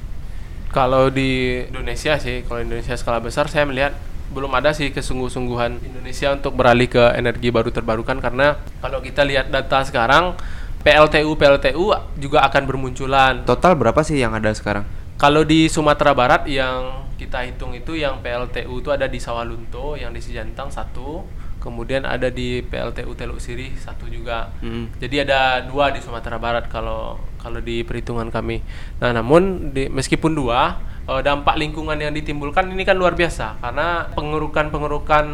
Kalau 0.69 1.09
di 1.09 1.63
Indonesia 1.69 2.17
sih, 2.17 2.45
kalau 2.45 2.61
Indonesia 2.61 2.93
skala 2.97 3.21
besar 3.21 3.49
saya 3.49 3.65
melihat 3.65 3.93
belum 4.29 4.51
ada 4.53 4.71
sih 4.71 4.93
kesungguh-sungguhan 4.93 5.81
Indonesia 5.81 6.33
untuk 6.33 6.53
beralih 6.53 6.85
ke 6.85 7.01
energi 7.17 7.49
baru 7.49 7.73
terbarukan 7.73 8.21
karena 8.21 8.61
kalau 8.81 9.01
kita 9.01 9.25
lihat 9.25 9.49
data 9.49 9.81
sekarang 9.81 10.37
PLTU 10.79 11.35
PLTU 11.35 11.85
juga 12.15 12.39
akan 12.47 12.63
bermunculan. 12.63 13.43
Total 13.43 13.75
berapa 13.75 13.99
sih 14.05 14.15
yang 14.15 14.31
ada 14.31 14.53
sekarang? 14.55 14.87
Kalau 15.19 15.43
di 15.43 15.67
Sumatera 15.67 16.15
Barat 16.15 16.47
yang 16.47 17.03
kita 17.19 17.43
hitung 17.43 17.75
itu 17.75 17.99
yang 17.99 18.23
PLTU 18.23 18.79
itu 18.79 18.87
ada 18.87 19.03
di 19.11 19.19
Sawalunto, 19.19 19.99
yang 19.99 20.15
di 20.15 20.23
Sijantang 20.23 20.71
satu, 20.71 21.27
kemudian 21.59 22.07
ada 22.07 22.31
di 22.31 22.63
PLTU 22.63 23.11
Teluk 23.19 23.43
Sirih 23.43 23.75
satu 23.75 24.07
juga. 24.07 24.55
Hmm. 24.63 24.87
Jadi 25.03 25.27
ada 25.27 25.59
dua 25.67 25.91
di 25.91 25.99
Sumatera 25.99 26.39
Barat 26.39 26.71
kalau 26.71 27.19
kalau 27.35 27.59
di 27.59 27.83
perhitungan 27.83 28.31
kami. 28.31 28.63
Nah, 29.03 29.11
namun 29.11 29.75
di, 29.75 29.91
meskipun 29.91 30.31
dua, 30.31 30.79
eh, 31.07 31.21
dampak 31.21 31.55
lingkungan 31.55 31.95
yang 31.95 32.11
ditimbulkan 32.11 32.67
ini 32.73 32.83
kan 32.83 32.99
luar 32.99 33.15
biasa 33.15 33.61
karena 33.61 34.09
pengerukan-pengerukan 34.17 35.25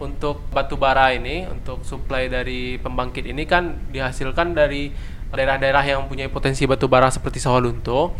untuk 0.00 0.42
batu 0.50 0.74
bara 0.80 1.12
ini, 1.14 1.46
untuk 1.46 1.84
suplai 1.86 2.26
dari 2.26 2.80
pembangkit 2.80 3.28
ini 3.28 3.46
kan 3.46 3.78
dihasilkan 3.92 4.56
dari 4.56 4.90
daerah-daerah 5.32 5.84
yang 5.84 5.98
mempunyai 6.04 6.28
potensi 6.28 6.68
batu 6.68 6.86
bara 6.90 7.08
seperti 7.08 7.40
Sawalunto. 7.40 8.12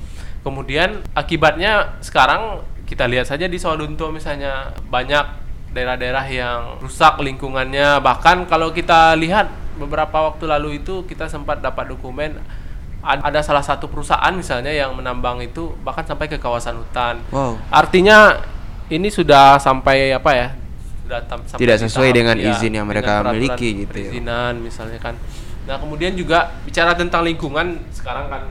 Kemudian 0.42 1.04
akibatnya 1.14 2.00
sekarang 2.02 2.64
kita 2.88 3.08
lihat 3.08 3.28
saja 3.28 3.46
di 3.46 3.56
Sawalunto 3.56 4.10
misalnya 4.12 4.74
banyak 4.88 5.42
daerah-daerah 5.72 6.26
yang 6.28 6.60
rusak 6.84 7.16
lingkungannya 7.20 8.04
bahkan 8.04 8.44
kalau 8.44 8.76
kita 8.76 9.16
lihat 9.16 9.48
beberapa 9.80 10.28
waktu 10.28 10.44
lalu 10.44 10.84
itu 10.84 11.08
kita 11.08 11.32
sempat 11.32 11.64
dapat 11.64 11.88
dokumen 11.88 12.36
ada 13.02 13.42
salah 13.42 13.60
satu 13.60 13.90
perusahaan 13.90 14.30
misalnya 14.30 14.70
yang 14.70 14.94
menambang 14.94 15.42
itu 15.42 15.74
bahkan 15.82 16.06
sampai 16.06 16.30
ke 16.30 16.38
kawasan 16.38 16.78
hutan. 16.78 17.18
Wow. 17.28 17.58
artinya 17.68 18.38
ini 18.88 19.10
sudah 19.10 19.58
sampai 19.58 20.14
apa 20.14 20.30
ya? 20.32 20.48
Sudah 21.02 21.20
tam- 21.26 21.42
sampai 21.42 21.60
Tidak 21.66 21.76
sesuai 21.82 22.08
tahap- 22.08 22.18
dengan 22.18 22.36
ya, 22.38 22.54
izin 22.54 22.72
yang 22.72 22.86
mereka 22.86 23.26
miliki 23.26 23.82
gitu 23.82 23.90
ya. 23.90 24.10
perizinan 24.10 24.62
misalnya 24.62 25.02
kan. 25.02 25.18
Nah 25.66 25.78
kemudian 25.78 26.14
juga 26.14 26.54
bicara 26.62 26.94
tentang 26.94 27.26
lingkungan 27.26 27.82
sekarang 27.90 28.30
kan. 28.30 28.42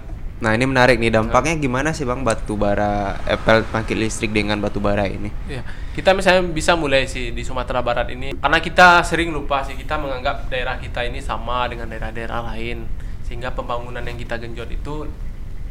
Nah 0.41 0.57
ini 0.57 0.65
menarik 0.65 0.97
nih. 0.97 1.13
Dampaknya 1.13 1.53
gimana 1.55 1.93
sih 1.93 2.01
bang 2.01 2.19
batu 2.19 2.57
bara 2.57 3.13
eh, 3.23 3.37
pembangkit 3.37 3.93
listrik 3.93 4.33
dengan 4.33 4.57
batu 4.57 4.81
bara 4.81 5.05
ini? 5.05 5.29
Ya, 5.45 5.61
kita 5.93 6.17
misalnya 6.17 6.49
bisa 6.49 6.73
mulai 6.73 7.05
sih 7.05 7.29
di 7.29 7.45
Sumatera 7.45 7.79
Barat 7.79 8.09
ini. 8.09 8.33
Karena 8.33 8.57
kita 8.57 9.05
sering 9.05 9.29
lupa 9.29 9.61
sih 9.61 9.77
kita 9.77 10.01
menganggap 10.01 10.49
daerah 10.49 10.81
kita 10.81 11.05
ini 11.05 11.21
sama 11.21 11.69
dengan 11.69 11.85
daerah-daerah 11.87 12.41
lain 12.51 12.89
sehingga 13.31 13.55
pembangunan 13.55 14.03
yang 14.03 14.19
kita 14.19 14.35
genjot 14.35 14.67
itu 14.67 15.07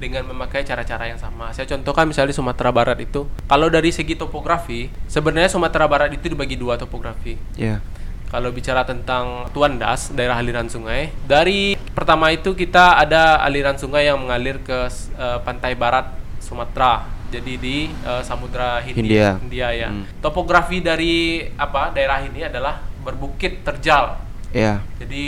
dengan 0.00 0.24
memakai 0.32 0.64
cara-cara 0.64 1.12
yang 1.12 1.20
sama. 1.20 1.52
Saya 1.52 1.68
contohkan 1.68 2.08
misalnya 2.08 2.32
di 2.32 2.38
Sumatera 2.40 2.72
Barat 2.72 2.96
itu 3.04 3.28
kalau 3.44 3.68
dari 3.68 3.92
segi 3.92 4.16
topografi 4.16 4.88
sebenarnya 5.04 5.52
Sumatera 5.52 5.84
Barat 5.84 6.08
itu 6.16 6.32
dibagi 6.32 6.56
dua 6.56 6.80
topografi. 6.80 7.36
Ya. 7.60 7.84
Kalau 8.32 8.48
bicara 8.48 8.88
tentang 8.88 9.52
Tuandas, 9.52 10.08
daerah 10.16 10.40
aliran 10.40 10.72
sungai, 10.72 11.12
dari 11.28 11.76
pertama 11.92 12.32
itu 12.32 12.56
kita 12.56 12.96
ada 12.96 13.44
aliran 13.44 13.76
sungai 13.76 14.08
yang 14.08 14.16
mengalir 14.16 14.56
ke 14.64 14.88
eh, 15.20 15.38
pantai 15.44 15.76
barat 15.76 16.16
Sumatera. 16.40 17.04
Jadi 17.28 17.60
di 17.60 17.76
eh, 17.92 18.22
Samudra 18.24 18.80
Hindia, 18.80 19.36
Hindia. 19.36 19.68
ya. 19.76 19.92
Hmm. 19.92 20.08
Topografi 20.24 20.80
dari 20.80 21.44
apa 21.60 21.92
daerah 21.92 22.24
ini 22.24 22.48
adalah 22.48 22.80
berbukit 23.04 23.60
terjal. 23.66 24.29
Ya. 24.50 24.82
Jadi 24.98 25.24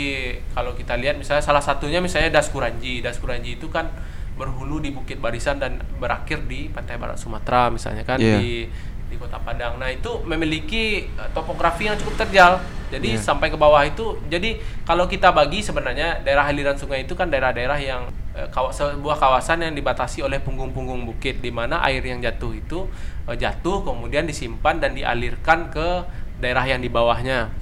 kalau 0.51 0.75
kita 0.75 0.99
lihat 0.99 1.15
misalnya 1.15 1.39
salah 1.39 1.63
satunya 1.63 2.03
misalnya 2.03 2.39
Daskuranji. 2.39 2.99
Daskuranji 2.99 3.55
itu 3.55 3.71
kan 3.71 3.87
berhulu 4.35 4.81
di 4.81 4.89
Bukit 4.91 5.21
Barisan 5.21 5.61
dan 5.61 5.79
berakhir 6.01 6.43
di 6.49 6.67
pantai 6.67 6.97
barat 6.97 7.15
Sumatera 7.15 7.69
misalnya 7.69 8.03
kan 8.03 8.17
Iya. 8.19 8.41
di 8.41 8.67
di 9.07 9.15
Kota 9.21 9.37
Padang. 9.37 9.77
Nah, 9.77 9.93
itu 9.93 10.09
memiliki 10.25 11.05
eh, 11.05 11.29
topografi 11.37 11.85
yang 11.85 11.95
cukup 12.01 12.25
terjal. 12.25 12.57
Jadi 12.89 13.13
Iya. 13.13 13.21
sampai 13.21 13.49
ke 13.49 13.57
bawah 13.57 13.81
itu 13.85 14.17
jadi 14.27 14.57
kalau 14.85 15.05
kita 15.05 15.29
bagi 15.33 15.61
sebenarnya 15.61 16.21
daerah 16.21 16.45
aliran 16.49 16.77
sungai 16.77 17.05
itu 17.05 17.13
kan 17.17 17.29
daerah-daerah 17.29 17.77
yang 17.77 18.09
eh, 18.33 18.49
sebuah 18.49 19.17
kawasan 19.21 19.61
yang 19.63 19.73
dibatasi 19.77 20.25
oleh 20.25 20.41
punggung-punggung 20.41 21.05
bukit 21.05 21.39
di 21.39 21.53
mana 21.53 21.79
air 21.85 22.01
yang 22.01 22.19
jatuh 22.19 22.57
itu 22.57 22.89
eh, 23.29 23.37
jatuh 23.37 23.85
kemudian 23.85 24.25
disimpan 24.25 24.81
dan 24.81 24.97
dialirkan 24.97 25.69
ke 25.69 26.03
daerah 26.41 26.65
yang 26.67 26.81
di 26.81 26.89
bawahnya. 26.89 27.53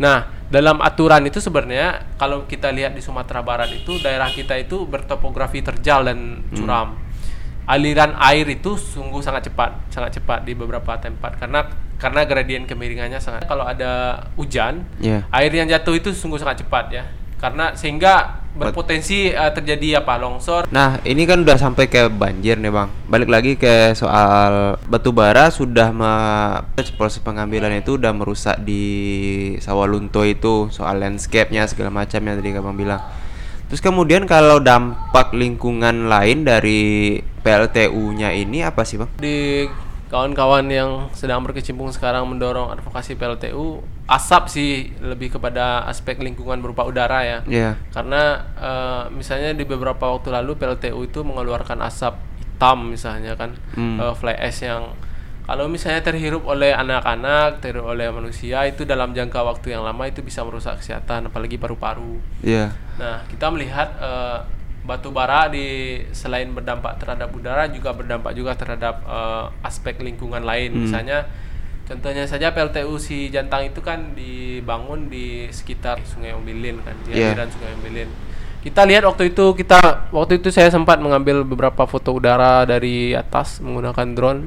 Nah, 0.00 0.48
dalam 0.48 0.80
aturan 0.80 1.22
itu 1.28 1.38
sebenarnya 1.38 2.16
kalau 2.16 2.48
kita 2.48 2.72
lihat 2.72 2.96
di 2.96 3.04
Sumatera 3.04 3.44
Barat 3.44 3.70
itu 3.70 4.00
daerah 4.00 4.32
kita 4.32 4.56
itu 4.56 4.88
bertopografi 4.88 5.60
terjal 5.60 6.08
dan 6.08 6.40
curam. 6.56 6.96
Aliran 7.68 8.16
air 8.18 8.48
itu 8.50 8.74
sungguh 8.74 9.22
sangat 9.22 9.52
cepat, 9.52 9.92
sangat 9.94 10.18
cepat 10.18 10.42
di 10.42 10.56
beberapa 10.58 10.96
tempat 10.98 11.38
karena 11.38 11.70
karena 12.00 12.24
gradien 12.24 12.64
kemiringannya 12.66 13.20
sangat. 13.20 13.44
Kalau 13.46 13.62
ada 13.62 14.24
hujan, 14.34 14.88
Ya. 14.98 15.22
air 15.30 15.52
yang 15.52 15.68
jatuh 15.68 15.94
itu 15.94 16.10
sungguh 16.16 16.40
sangat 16.40 16.64
cepat 16.64 16.90
ya. 16.90 17.04
Karena 17.40 17.72
sehingga 17.72 18.40
berpotensi 18.50 19.30
eh, 19.30 19.52
terjadi 19.54 20.02
apa 20.02 20.18
longsor 20.18 20.66
Nah 20.74 20.98
ini 21.06 21.22
kan 21.22 21.46
udah 21.46 21.54
sampai 21.54 21.86
ke 21.86 22.10
banjir 22.10 22.58
nih 22.58 22.68
bang. 22.68 22.88
Balik 23.06 23.30
lagi 23.30 23.52
ke 23.54 23.94
soal 23.94 24.76
batu 24.90 25.14
bara 25.14 25.48
sudah 25.48 25.94
me 25.94 26.12
proses 26.98 27.22
pengambilan 27.22 27.72
itu 27.78 27.96
udah 27.96 28.12
merusak 28.12 28.60
di 28.60 28.84
Sawalunto 29.62 30.26
itu 30.26 30.68
soal 30.74 30.98
landscape-nya 30.98 31.70
segala 31.70 31.88
macam 31.88 32.20
yang 32.20 32.36
tadi 32.36 32.50
abang 32.52 32.76
bilang. 32.76 33.00
Terus 33.70 33.80
kemudian 33.86 34.26
kalau 34.26 34.58
dampak 34.58 35.30
lingkungan 35.30 36.10
lain 36.10 36.42
dari 36.42 37.22
PLTU-nya 37.40 38.34
ini 38.34 38.66
apa 38.66 38.82
sih 38.82 38.98
bang? 38.98 39.10
di 39.22 39.62
kawan-kawan 40.10 40.66
yang 40.66 40.90
sedang 41.12 41.40
berkecimpung 41.40 41.88
sekarang 41.88 42.26
mendorong 42.26 42.68
advokasi 42.70 43.14
PLTU 43.14 43.78
asap 44.04 44.42
sih 44.46 44.70
lebih 44.98 45.30
kepada 45.32 45.86
aspek 45.86 46.18
lingkungan 46.18 46.58
berupa 46.58 46.82
udara 46.82 47.22
ya 47.22 47.38
Ya. 47.46 47.78
karena 47.90 48.22
eh, 48.52 49.02
misalnya 49.10 49.54
di 49.54 49.62
beberapa 49.62 50.10
waktu 50.10 50.28
lalu 50.28 50.58
PLTU 50.58 50.98
itu 51.00 51.22
mengeluarkan 51.22 51.78
asap 51.80 52.18
hitam 52.36 52.90
misalnya 52.90 53.38
kan 53.38 53.54
Hmm. 53.72 53.96
eh, 53.96 54.12
fly 54.12 54.34
ash 54.36 54.60
yang 54.60 54.90
kalau 55.40 55.66
misalnya 55.66 55.98
terhirup 56.00 56.46
oleh 56.46 56.70
anak-anak, 56.70 57.58
terhirup 57.58 57.90
oleh 57.90 58.06
manusia 58.06 58.62
itu 58.66 58.86
dalam 58.86 59.10
jangka 59.10 59.42
waktu 59.42 59.74
yang 59.74 59.82
lama 59.82 60.06
itu 60.06 60.22
bisa 60.22 60.46
merusak 60.46 60.78
kesehatan 60.78 61.26
apalagi 61.26 61.58
paru-paru. 61.58 62.22
Iya. 62.38 62.70
Nah, 62.94 63.26
kita 63.26 63.50
melihat 63.50 63.90
eh, 63.98 64.38
batu 64.80 65.12
bara 65.12 65.52
di 65.52 66.00
selain 66.16 66.48
berdampak 66.56 66.96
terhadap 66.96 67.28
udara 67.36 67.68
juga 67.68 67.92
berdampak 67.92 68.32
juga 68.32 68.56
terhadap 68.56 69.04
eh, 69.04 69.44
aspek 69.66 70.00
lingkungan 70.00 70.40
lain. 70.40 70.72
Hmm. 70.72 70.80
Misalnya 70.88 71.18
contohnya 71.84 72.24
saja 72.24 72.54
PLTU 72.54 72.96
si 72.96 73.28
Jantang 73.28 73.66
itu 73.66 73.82
kan 73.84 74.14
dibangun 74.16 75.10
di 75.10 75.50
sekitar 75.52 76.00
Sungai 76.06 76.32
Ombilin 76.32 76.80
kan, 76.80 76.96
di 77.04 77.12
Iya. 77.18 77.34
aliran 77.34 77.50
Sungai 77.52 77.72
Ombilin. 77.76 78.10
Kita 78.60 78.84
lihat 78.84 79.08
waktu 79.08 79.32
itu 79.32 79.56
kita 79.56 80.12
waktu 80.12 80.36
itu 80.36 80.52
saya 80.52 80.68
sempat 80.68 81.00
mengambil 81.00 81.48
beberapa 81.48 81.88
foto 81.88 82.12
udara 82.12 82.68
dari 82.68 83.16
atas 83.16 83.60
menggunakan 83.64 84.08
drone. 84.12 84.42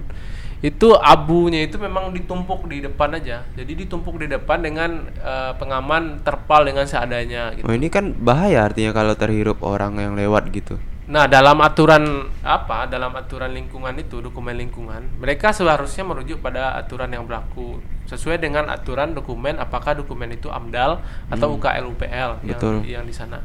Itu 0.63 0.95
abunya 0.95 1.67
itu 1.67 1.75
memang 1.75 2.15
ditumpuk 2.15 2.71
di 2.71 2.79
depan 2.79 3.19
aja. 3.19 3.43
Jadi 3.51 3.83
ditumpuk 3.83 4.15
di 4.15 4.31
depan 4.31 4.63
dengan 4.63 5.11
eh, 5.19 5.51
pengaman 5.59 6.23
terpal 6.23 6.63
dengan 6.63 6.87
seadanya 6.87 7.51
gitu. 7.59 7.67
Oh 7.67 7.75
ini 7.75 7.91
kan 7.91 8.15
bahaya 8.15 8.63
artinya 8.63 8.95
kalau 8.95 9.11
terhirup 9.11 9.59
orang 9.59 9.99
yang 9.99 10.15
lewat 10.15 10.47
gitu. 10.55 10.79
Nah, 11.03 11.27
dalam 11.27 11.59
aturan 11.59 12.31
apa? 12.47 12.87
Dalam 12.87 13.11
aturan 13.11 13.51
lingkungan 13.51 13.91
itu, 13.99 14.23
dokumen 14.23 14.55
lingkungan, 14.55 15.19
mereka 15.19 15.51
seharusnya 15.51 16.07
merujuk 16.07 16.39
pada 16.39 16.79
aturan 16.79 17.11
yang 17.11 17.27
berlaku 17.27 17.83
sesuai 18.07 18.39
dengan 18.39 18.71
aturan 18.71 19.11
dokumen 19.11 19.59
apakah 19.59 19.95
dokumen 19.99 20.31
itu 20.31 20.47
AMDAL 20.47 21.03
atau 21.27 21.59
UKL 21.59 21.85
UPL 21.91 22.31
yang 22.47 22.55
Betul. 22.55 22.75
yang 22.87 23.03
di 23.03 23.11
sana. 23.11 23.43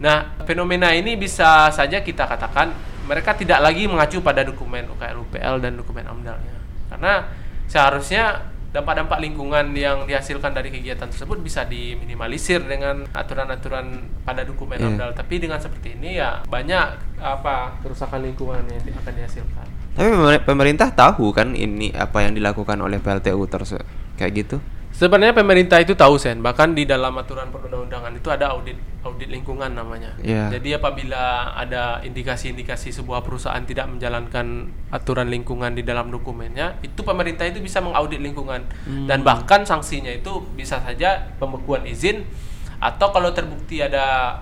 Nah, 0.00 0.34
fenomena 0.48 0.90
ini 0.90 1.14
bisa 1.14 1.70
saja 1.70 2.00
kita 2.02 2.26
katakan 2.26 2.74
mereka 3.10 3.34
tidak 3.34 3.58
lagi 3.58 3.90
mengacu 3.90 4.22
pada 4.22 4.46
dokumen 4.46 4.86
UKL 4.88 5.18
UPL 5.18 5.58
dan 5.58 5.74
dokumen 5.74 6.06
AMDAL-nya. 6.06 6.54
Karena 6.86 7.26
seharusnya 7.66 8.46
dampak-dampak 8.70 9.18
lingkungan 9.18 9.74
yang 9.74 10.06
dihasilkan 10.06 10.54
dari 10.54 10.70
kegiatan 10.70 11.10
tersebut 11.10 11.42
bisa 11.42 11.66
diminimalisir 11.66 12.62
dengan 12.62 13.02
aturan-aturan 13.10 13.98
pada 14.22 14.46
dokumen 14.46 14.78
Iya. 14.78 14.86
AMDAL. 14.88 15.10
Tapi 15.12 15.34
dengan 15.36 15.58
seperti 15.58 15.98
ini 15.98 16.16
ya 16.16 16.38
banyak 16.46 16.86
apa 17.18 17.74
kerusakan 17.82 18.22
lingkungan 18.22 18.62
yang 18.64 18.78
akan 18.96 19.12
dihasilkan. 19.12 19.66
Tapi 19.90 20.06
pemer- 20.08 20.44
pemerintah 20.46 20.88
tahu 20.88 21.34
kan 21.34 21.50
ini 21.52 21.90
apa 21.90 22.22
yang 22.22 22.32
dilakukan 22.32 22.78
oleh 22.78 23.02
PLTU 23.02 23.42
tersebut 23.44 23.82
kayak 24.14 24.32
gitu. 24.38 24.56
Sebenarnya 25.00 25.32
pemerintah 25.32 25.80
itu 25.80 25.96
tahu 25.96 26.20
sen, 26.20 26.44
bahkan 26.44 26.76
di 26.76 26.84
dalam 26.84 27.16
aturan 27.16 27.48
perundang-undangan 27.48 28.12
itu 28.20 28.28
ada 28.28 28.52
audit 28.52 28.76
audit 29.00 29.32
lingkungan 29.32 29.72
namanya. 29.72 30.12
Iya. 30.20 30.52
Jadi 30.52 30.76
apabila 30.76 31.56
ada 31.56 32.04
indikasi-indikasi 32.04 32.92
sebuah 32.92 33.24
perusahaan 33.24 33.64
tidak 33.64 33.88
menjalankan 33.88 34.68
aturan 34.92 35.32
lingkungan 35.32 35.72
di 35.72 35.88
dalam 35.88 36.12
dokumennya, 36.12 36.76
itu 36.84 37.00
pemerintah 37.00 37.48
itu 37.48 37.64
bisa 37.64 37.80
mengaudit 37.80 38.20
lingkungan 38.20 38.60
dan 39.08 39.24
bahkan 39.24 39.64
sanksinya 39.64 40.12
itu 40.12 40.44
bisa 40.52 40.84
saja 40.84 41.32
pembekuan 41.40 41.88
izin 41.88 42.28
atau 42.76 43.08
kalau 43.08 43.32
terbukti 43.32 43.80
ada 43.80 44.36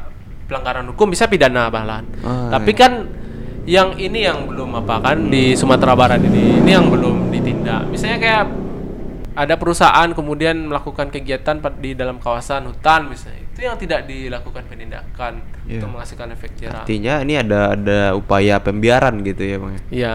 pelanggaran 0.51 0.91
hukum 0.91 1.15
bisa 1.15 1.31
pidana 1.31 1.71
bahkan. 1.71 2.03
Oh, 2.27 2.51
Tapi 2.51 2.75
iya. 2.75 2.81
kan 2.83 2.93
yang 3.63 3.95
ini 3.95 4.27
yang 4.27 4.51
belum 4.51 4.75
apa 4.83 5.07
kan 5.07 5.31
di 5.31 5.55
Sumatera 5.55 5.95
Barat 5.95 6.19
ini 6.19 6.59
ini 6.67 6.71
yang 6.75 6.91
belum 6.91 7.31
ditindak. 7.31 7.87
Misalnya 7.95 8.19
kayak 8.19 8.68
ada 9.39 9.55
perusahaan 9.55 10.11
kemudian 10.11 10.67
melakukan 10.67 11.15
kegiatan 11.15 11.63
di 11.79 11.95
dalam 11.95 12.19
kawasan 12.19 12.67
hutan 12.67 13.07
misalnya 13.07 13.39
itu 13.39 13.61
yang 13.63 13.79
tidak 13.79 14.05
dilakukan 14.05 14.67
penindakan 14.67 15.39
Iya. 15.63 15.79
untuk 15.79 15.95
menghasilkan 15.95 16.29
efek 16.35 16.51
jerah. 16.57 16.83
Artinya 16.83 17.23
ini 17.23 17.35
ada 17.37 17.77
ada 17.77 18.01
upaya 18.17 18.59
pembiaran 18.59 19.21
gitu 19.23 19.45
ya 19.45 19.57
bang. 19.61 19.73
ya? 19.73 19.83
Iya. 19.95 20.15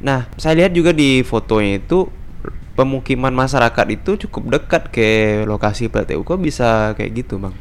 Nah, 0.00 0.20
saya 0.36 0.54
lihat 0.56 0.72
juga 0.72 0.94
di 0.94 1.20
fotonya 1.20 1.82
itu 1.82 2.06
pemukiman 2.76 3.32
masyarakat 3.32 3.86
itu 3.90 4.28
cukup 4.28 4.42
dekat 4.52 4.92
ke 4.92 5.08
lokasi 5.42 5.88
PLTU. 5.88 6.22
Kok 6.22 6.38
bisa 6.38 6.92
kayak 6.94 7.24
gitu, 7.24 7.40
Bang? 7.40 7.56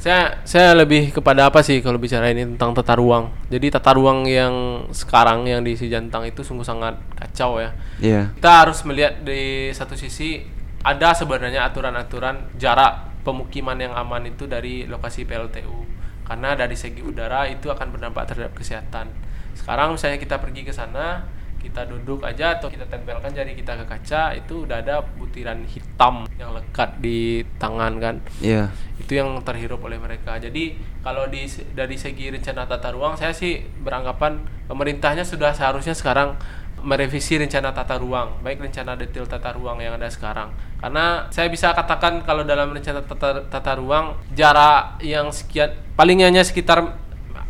Saya 0.00 0.40
saya 0.48 0.72
lebih 0.72 1.12
kepada 1.12 1.52
apa 1.52 1.60
sih 1.60 1.84
kalau 1.84 2.00
bicara 2.00 2.32
ini 2.32 2.56
tentang 2.56 2.72
tata 2.72 2.96
ruang. 2.96 3.28
Jadi 3.52 3.68
tata 3.68 3.92
ruang 3.92 4.24
yang 4.24 4.88
sekarang 4.96 5.44
yang 5.44 5.60
di 5.60 5.76
Sijantang 5.76 6.24
itu 6.24 6.40
sungguh 6.40 6.64
sangat 6.64 6.96
kacau 7.20 7.60
ya. 7.60 7.76
Iya. 8.00 8.32
Kita 8.32 8.64
harus 8.64 8.80
melihat 8.88 9.20
di 9.20 9.68
satu 9.76 9.92
sisi 9.92 10.40
ada 10.80 11.12
sebenarnya 11.12 11.68
aturan-aturan 11.68 12.56
jarak 12.56 13.12
pemukiman 13.28 13.76
yang 13.76 13.92
aman 13.92 14.24
itu 14.24 14.48
dari 14.48 14.88
lokasi 14.88 15.28
PLTU. 15.28 15.84
Karena 16.24 16.56
dari 16.56 16.80
segi 16.80 17.04
udara 17.04 17.44
itu 17.52 17.68
akan 17.68 17.92
berdampak 17.92 18.24
terhadap 18.24 18.56
kesehatan. 18.56 19.12
Sekarang 19.52 20.00
misalnya 20.00 20.16
kita 20.16 20.40
pergi 20.40 20.64
ke 20.64 20.72
sana, 20.72 21.28
kita 21.60 21.84
duduk 21.84 22.24
aja 22.24 22.56
atau 22.56 22.72
kita 22.72 22.88
tempelkan 22.88 23.30
jari 23.30 23.52
kita 23.52 23.76
ke 23.78 23.84
kaca 23.84 24.32
itu 24.32 24.64
udah 24.64 24.80
ada 24.80 25.04
butiran 25.20 25.60
hitam 25.68 26.24
yang 26.40 26.56
lekat 26.56 26.96
di 26.98 27.44
tangan 27.60 28.00
kan? 28.00 28.14
Iya. 28.40 28.72
itu 29.00 29.16
yang 29.16 29.32
terhirup 29.44 29.80
oleh 29.84 29.96
mereka. 29.96 30.36
Jadi 30.40 30.76
kalau 31.04 31.28
di 31.28 31.44
dari 31.76 31.96
segi 31.96 32.32
rencana 32.32 32.68
tata 32.68 32.92
ruang 32.92 33.16
saya 33.16 33.32
sih 33.32 33.60
beranggapan 33.84 34.40
pemerintahnya 34.68 35.24
sudah 35.24 35.52
seharusnya 35.56 35.96
sekarang 35.96 36.36
merevisi 36.80 37.36
rencana 37.36 37.76
tata 37.76 38.00
ruang 38.00 38.40
baik 38.40 38.60
rencana 38.60 38.96
detail 38.96 39.28
tata 39.28 39.52
ruang 39.52 39.80
yang 39.80 39.96
ada 39.96 40.08
sekarang. 40.08 40.52
Karena 40.80 41.28
saya 41.28 41.52
bisa 41.52 41.76
katakan 41.76 42.24
kalau 42.24 42.44
dalam 42.44 42.72
rencana 42.72 43.04
tata, 43.04 43.44
tata 43.52 43.72
ruang 43.76 44.16
jarak 44.32 44.96
yang 45.04 45.28
sekian 45.28 45.76
palingnya 45.96 46.32
hanya 46.32 46.44
sekitar 46.44 46.96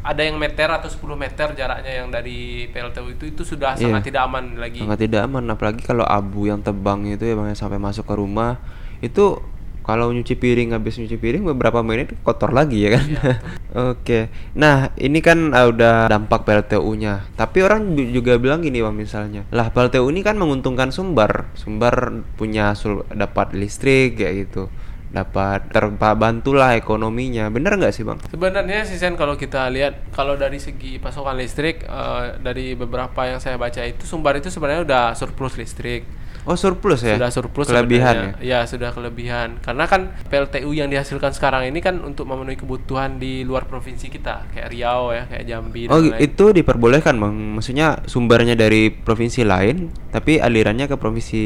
ada 0.01 0.21
yang 0.21 0.35
meter 0.35 0.65
atau 0.67 0.89
10 0.89 1.13
meter 1.15 1.53
jaraknya 1.53 1.93
yang 1.95 2.09
dari 2.09 2.65
PLTU 2.67 3.07
itu 3.11 3.25
itu 3.29 3.43
sudah 3.45 3.75
Iya. 3.75 3.85
sangat 3.87 4.03
tidak 4.07 4.23
aman 4.25 4.57
lagi 4.57 4.81
Sangat 4.81 4.99
tidak 4.99 5.21
aman 5.23 5.45
apalagi 5.47 5.83
kalau 5.83 6.03
abu 6.03 6.45
yang 6.45 6.59
tebang 6.59 7.05
itu 7.05 7.21
ya 7.21 7.35
Bang, 7.35 7.53
sampai 7.53 7.77
masuk 7.77 8.05
ke 8.05 8.15
rumah. 8.15 8.57
Itu 8.99 9.45
kalau 9.81 10.09
nyuci 10.09 10.35
piring 10.35 10.71
habis 10.71 10.97
nyuci 10.97 11.17
piring 11.17 11.43
beberapa 11.43 11.81
menit 11.81 12.13
kotor 12.21 12.49
lagi 12.51 12.81
ya 12.81 12.95
kan. 12.95 13.05
Oke. 13.91 14.29
Nah, 14.53 14.93
ini 14.95 15.19
kan 15.19 15.51
uh, 15.51 15.67
udah 15.67 16.07
dampak 16.07 16.45
PLTU-nya. 16.45 17.29
Tapi 17.33 17.61
orang 17.61 17.93
ju- 17.93 18.13
juga 18.13 18.37
bilang 18.37 18.61
gini 18.61 18.81
Bang 18.81 18.95
misalnya. 18.95 19.45
Lah 19.49 19.69
PLTU 19.69 20.05
ini 20.07 20.21
kan 20.21 20.37
menguntungkan 20.37 20.91
Sumbar. 20.91 21.49
Sumbar 21.55 22.09
punya 22.35 22.73
sul- 22.73 23.05
dapat 23.09 23.53
listrik 23.53 24.17
kayak 24.17 24.49
gitu. 24.49 24.69
Dapat 25.11 25.75
terbantulah 25.75 26.79
ekonominya. 26.79 27.51
Bener 27.51 27.75
nggak 27.75 27.91
sih 27.91 28.07
Bang? 28.07 28.23
Sebenarnya 28.31 28.87
sih 28.87 28.95
Sen 28.95 29.19
kalau 29.19 29.35
kita 29.35 29.67
lihat 29.67 30.15
kalau 30.15 30.39
dari 30.39 30.63
segi 30.63 31.03
pasokan 31.03 31.35
listrik 31.35 31.83
eh, 31.83 32.39
dari 32.39 32.79
beberapa 32.79 33.27
yang 33.27 33.43
saya 33.43 33.59
baca 33.59 33.83
itu 33.83 34.07
Sumbar 34.07 34.39
itu 34.39 34.55
sebenarnya 34.55 34.87
udah 34.87 35.05
surplus 35.19 35.59
listrik. 35.59 36.07
Oh, 36.49 36.57
surplus 36.57 37.05
ya? 37.05 37.21
Sudah 37.21 37.29
surplus 37.29 37.69
Kelebihan 37.69 38.15
ya? 38.17 38.21
sebenarnya. 38.41 38.49
ya. 38.49 38.61
sudah 38.65 38.91
kelebihan. 38.97 39.49
Karena 39.61 39.85
kan 39.85 40.17
PLTU 40.33 40.73
yang 40.73 40.89
dihasilkan 40.89 41.37
sekarang 41.37 41.69
ini 41.69 41.85
kan 41.85 42.01
untuk 42.01 42.25
memenuhi 42.25 42.57
kebutuhan 42.57 43.21
di 43.21 43.45
luar 43.45 43.69
provinsi 43.69 44.09
kita 44.09 44.49
kayak 44.49 44.73
Riau 44.73 45.13
ya, 45.13 45.29
kayak 45.29 45.45
Jambi 45.45 45.85
dan 45.85 45.93
Oh 45.93 46.01
lain-lain. 46.01 46.17
itu 46.25 46.45
diperbolehkan 46.57 47.21
bang, 47.21 47.35
maksudnya 47.61 48.01
sumbernya 48.09 48.57
dari 48.57 48.89
provinsi 48.89 49.45
lain, 49.45 49.93
tapi 50.09 50.41
alirannya 50.41 50.89
ke 50.89 50.97
provinsi 50.97 51.43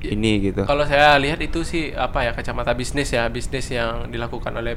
ini 0.00 0.40
gitu. 0.50 0.64
Kalau 0.64 0.84
saya 0.88 1.20
lihat 1.20 1.38
itu 1.44 1.60
sih 1.60 1.92
apa 1.92 2.24
ya 2.24 2.32
kacamata 2.32 2.72
bisnis 2.72 3.12
ya 3.12 3.28
bisnis 3.28 3.68
yang 3.68 4.08
dilakukan 4.08 4.48
oleh 4.56 4.72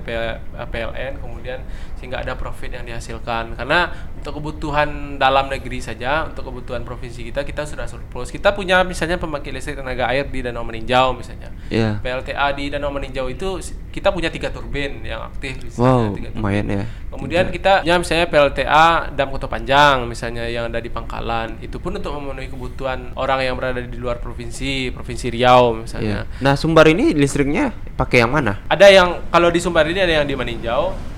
PLN 0.70 1.24
kemudian 1.24 1.64
sehingga 1.96 2.20
ada 2.20 2.36
profit 2.36 2.76
yang 2.76 2.84
dihasilkan 2.84 3.56
karena 3.56 3.88
untuk 4.20 4.44
kebutuhan 4.44 5.16
dalam 5.16 5.48
negeri 5.48 5.80
saja 5.80 6.28
untuk 6.28 6.52
kebutuhan 6.52 6.84
provinsi 6.84 7.24
kita 7.32 7.48
kita 7.48 7.64
sudah 7.64 7.88
surplus 7.88 8.28
kita 8.28 8.52
punya 8.52 8.84
misalnya 8.84 9.16
pembangkit 9.16 9.56
listrik 9.56 9.80
tenaga 9.80 10.12
air 10.12 10.28
di 10.28 10.44
Danau 10.44 10.68
Meninjau 10.68 11.16
misalnya 11.16 11.52
Iya. 11.72 12.04
PLTA 12.04 12.48
di 12.60 12.68
Danau 12.70 12.92
Meninjau 12.92 13.32
itu 13.32 13.64
kita 13.94 14.10
punya 14.10 14.34
tiga 14.34 14.50
turbin 14.50 15.06
yang 15.06 15.30
aktif 15.30 15.54
misalnya, 15.62 15.86
Wow, 15.86 16.18
tiga 16.18 16.30
turbin. 16.34 16.42
lumayan 16.42 16.66
ya. 16.68 16.84
Kemudian 17.14 17.46
kita 17.54 17.86
ya 17.86 17.94
misalnya 17.96 18.26
PLTA 18.26 18.86
Dam 19.14 19.30
Kota 19.30 19.46
Panjang 19.46 20.10
misalnya 20.10 20.50
yang 20.50 20.66
ada 20.66 20.82
di 20.82 20.90
Pangkalan 20.90 21.62
itu 21.62 21.78
pun 21.78 21.94
untuk 21.94 22.10
memenuhi 22.18 22.50
kebutuhan 22.50 23.14
orang 23.14 23.46
yang 23.46 23.54
berada 23.54 23.78
di 23.80 23.98
luar 24.02 24.18
provinsi 24.18 24.90
provinsi 24.90 25.30
Riau 25.30 25.78
misalnya. 25.78 26.26
Iya. 26.26 26.42
Nah 26.42 26.58
sumber 26.58 26.90
ini 26.90 27.14
listriknya 27.14 27.70
pakai 27.94 28.26
yang 28.26 28.34
mana? 28.34 28.66
Ada 28.66 28.90
yang 28.90 29.30
kalau 29.30 29.54
di 29.54 29.62
Sumbar 29.62 29.86
ini 29.86 30.02
ada 30.02 30.20
yang 30.20 30.26
di 30.26 30.34
Meninjau. 30.34 31.13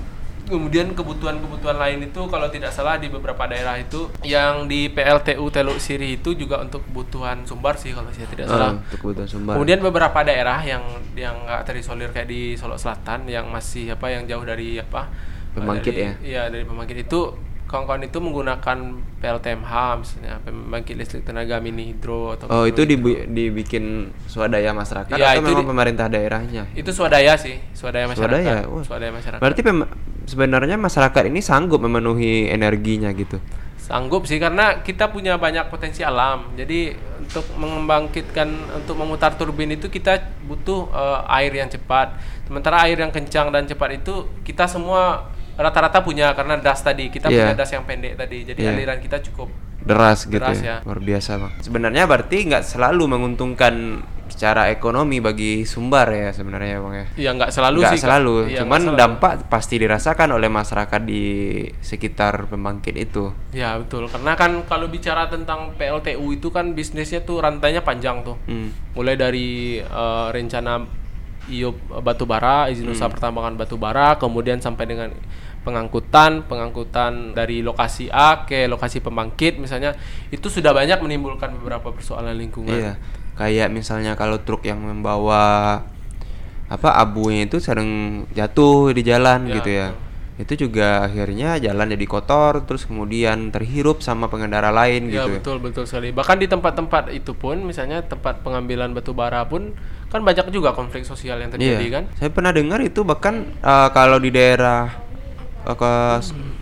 Kemudian 0.46 0.92
kebutuhan-kebutuhan 0.92 1.74
lain 1.74 1.98
itu 2.04 2.20
kalau 2.26 2.46
tidak 2.46 2.70
salah 2.70 2.96
di 2.96 3.06
beberapa 3.06 3.44
daerah 3.44 3.74
itu 3.74 4.06
yang 4.22 4.64
di 4.64 4.86
PLTU 4.86 5.42
Teluk 5.48 5.76
Siri 5.76 6.16
itu 6.16 6.32
juga 6.32 6.58
untuk 6.58 6.82
kebutuhan 6.82 7.42
Sumbar 7.42 7.74
sih 7.74 7.90
kalau 7.90 8.08
saya 8.08 8.26
tidak 8.26 8.46
Ah, 8.46 8.50
salah. 8.52 8.70
untuk 8.78 8.98
kebutuhan 9.00 9.26
sumber. 9.26 9.52
Kemudian 9.54 9.78
beberapa 9.80 10.18
daerah 10.20 10.58
yang 10.60 10.82
yang 11.12 11.34
nggak 11.42 11.62
terisolir 11.64 12.08
kayak 12.08 12.26
di 12.26 12.54
Solo 12.54 12.74
Selatan 12.74 13.26
yang 13.26 13.46
masih 13.46 13.90
apa 13.90 14.06
yang 14.08 14.22
jauh 14.24 14.42
dari 14.42 14.76
apa 14.76 15.10
Pembangkit 15.52 15.88
dari- 15.88 16.04
ya? 16.04 16.12
Iya 16.20 16.42
dari 16.48 16.62
pembangkit 16.62 16.98
itu 17.02 17.20
kawan-kawan 17.66 17.98
itu 18.00 18.16
menggunakan 18.16 18.78
PLTMH 19.18 19.72
misalnya 19.96 20.38
pembangkit 20.40 20.94
listrik 20.94 21.22
tenaga 21.22 21.58
mini 21.58 21.90
hidro 21.90 22.32
atau 22.32 22.46
oh 22.46 22.64
itu 22.64 22.78
hidro. 22.78 22.92
dibu- 22.92 23.26
dibikin 23.26 23.84
swadaya 24.24 24.70
masyarakat 24.70 25.10
Iya, 25.12 25.26
atau 25.28 25.40
itu 25.40 25.46
memang 25.48 25.60
di- 25.60 25.68
pemerintah 25.68 26.06
daerahnya? 26.06 26.62
itu 26.72 26.88
swadaya 26.88 27.34
sih 27.34 27.58
swadaya 27.72 28.06
masyarakat 28.06 28.38
Swadaya, 28.38 28.56
wah. 28.66 28.82
swadaya 28.82 29.10
masyarakat 29.10 29.40
Berarti 29.40 29.60
pem- 29.60 29.90
sebenarnya 30.24 30.76
masyarakat 30.76 31.22
ini 31.24 31.40
sanggup 31.40 31.78
memenuhi 31.78 32.46
energinya 32.48 33.10
gitu. 33.10 33.42
sanggup 33.76 34.24
sih 34.24 34.36
karena 34.36 34.80
kita 34.80 35.06
punya 35.08 35.34
banyak 35.36 35.66
potensi 35.66 36.02
alam 36.02 36.50
jadi 36.52 36.90
untuk 37.16 37.46
membangkitkan 37.54 38.48
untuk 38.74 38.94
memutar 38.96 39.30
turbin 39.32 39.70
itu 39.70 39.86
kita 39.86 40.18
butuh 40.42 40.86
eh, 40.88 41.20
air 41.36 41.52
yang 41.52 41.66
cepat 41.66 42.18
sementara 42.42 42.82
air 42.82 42.98
yang 42.98 43.10
kencang 43.10 43.48
dan 43.48 43.62
cepat 43.64 43.90
itu 43.96 44.14
kita 44.42 44.66
semua 44.66 45.30
rata-rata 45.56 45.98
punya 46.00 46.32
karena 46.32 46.56
das 46.56 46.80
tadi 46.80 47.08
kita 47.08 47.26
Iya. 47.26 47.48
punya 47.48 47.56
das 47.56 47.70
yang 47.70 47.82
pendek 47.82 48.14
tadi 48.14 48.44
jadi 48.44 48.60
Iya. 48.60 48.70
aliran 48.72 48.98
kita 48.98 49.18
cukup 49.22 49.48
Deras 49.78 50.24
gitu 50.24 50.36
Deras 50.36 50.58
ya. 50.58 50.66
ya. 50.72 50.76
Luar 50.82 50.98
biasa 50.98 51.30
bang. 51.36 51.52
Sebenarnya 51.60 52.04
berarti 52.04 52.36
nggak 52.44 52.64
selalu 52.66 53.06
menguntungkan 53.06 53.74
secara 54.26 54.66
ekonomi 54.68 55.22
bagi 55.22 55.62
sumbar 55.62 56.10
ya 56.10 56.28
sebenarnya 56.30 56.82
bang 56.82 56.94
ya. 56.96 57.06
ya 57.16 57.30
nggak 57.32 57.48
selalu 57.48 57.78
nggak 57.78 57.92
sih 57.94 58.02
selalu, 58.02 58.34
Iya, 58.50 58.58
cuman 58.60 58.80
selalu. 58.82 58.98
dampak 58.98 59.32
pasti 59.46 59.78
dirasakan 59.78 60.28
oleh 60.32 60.50
masyarakat 60.50 61.00
di 61.00 61.24
sekitar 61.80 62.44
pembangkit 62.44 62.98
itu. 62.98 63.30
ya 63.52 63.78
betul 63.78 64.10
karena 64.10 64.34
kan 64.34 64.66
kalau 64.66 64.86
bicara 64.86 65.26
tentang 65.26 65.70
PLTU 65.72 66.26
itu 66.32 66.50
kan 66.50 66.74
bisnisnya 66.74 67.22
tuh 67.22 67.38
rantainya 67.38 67.80
panjang 67.80 68.20
tuh 68.22 68.34
Hmm. 68.44 68.74
mulai 68.92 69.14
dari 69.14 69.78
eh, 69.78 70.26
rencana 70.28 70.82
IUP 71.48 72.02
batu 72.02 72.24
bara, 72.24 72.66
izin 72.68 72.86
Hmm. 72.86 72.94
usaha 72.94 73.08
pertambangan 73.08 73.54
batu 73.54 73.78
bara, 73.78 74.18
kemudian 74.18 74.58
sampai 74.58 74.84
dengan 74.86 75.10
pengangkutan, 75.62 76.46
pengangkutan 76.46 77.34
dari 77.34 77.58
lokasi 77.58 78.06
A 78.10 78.46
ke 78.46 78.70
lokasi 78.70 79.02
pembangkit 79.02 79.58
misalnya, 79.58 79.98
itu 80.30 80.46
sudah 80.46 80.70
banyak 80.70 81.02
menimbulkan 81.02 81.50
beberapa 81.58 81.90
persoalan 81.90 82.38
lingkungan. 82.38 82.70
Iya, 82.70 82.92
kayak 83.34 83.74
misalnya 83.74 84.14
kalau 84.14 84.38
truk 84.42 84.62
yang 84.62 84.78
membawa 84.78 85.82
apa 86.66 86.98
abunya 86.98 87.46
itu 87.46 87.62
sering 87.62 88.22
jatuh 88.34 88.90
di 88.90 89.02
jalan 89.06 89.46
Ya, 89.46 89.54
gitu 89.58 89.70
ya. 89.70 89.88
Itu 90.36 90.68
juga 90.68 91.08
akhirnya 91.08 91.56
jalan 91.56 91.96
jadi 91.96 92.06
kotor, 92.06 92.62
terus 92.68 92.84
kemudian 92.84 93.48
terhirup 93.48 94.04
sama 94.04 94.28
pengendara 94.28 94.68
lain 94.68 95.08
Ya 95.08 95.24
gitu. 95.24 95.40
betul 95.40 95.56
betul 95.64 95.84
sekali. 95.88 96.12
Bahkan 96.12 96.36
di 96.36 96.46
tempat-tempat 96.46 97.08
itu 97.10 97.32
pun, 97.32 97.56
misalnya 97.64 98.04
tempat 98.04 98.44
pengambilan 98.44 98.92
batu 98.92 99.16
bara 99.16 99.48
pun 99.48 99.72
kan 100.06 100.20
banyak 100.20 100.48
juga 100.48 100.70
konflik 100.70 101.02
sosial 101.02 101.38
yang 101.38 101.50
terjadi 101.50 101.82
Iya. 101.82 101.90
kan. 101.92 102.04
Saya 102.14 102.30
pernah 102.30 102.50
dengar 102.50 102.78
itu 102.80 103.02
bahkan 103.02 103.52
eh, 103.56 103.88
kalau 103.90 104.16
di 104.16 104.30
daerah 104.30 104.88
eh, 105.62 105.74
ke 105.74 105.92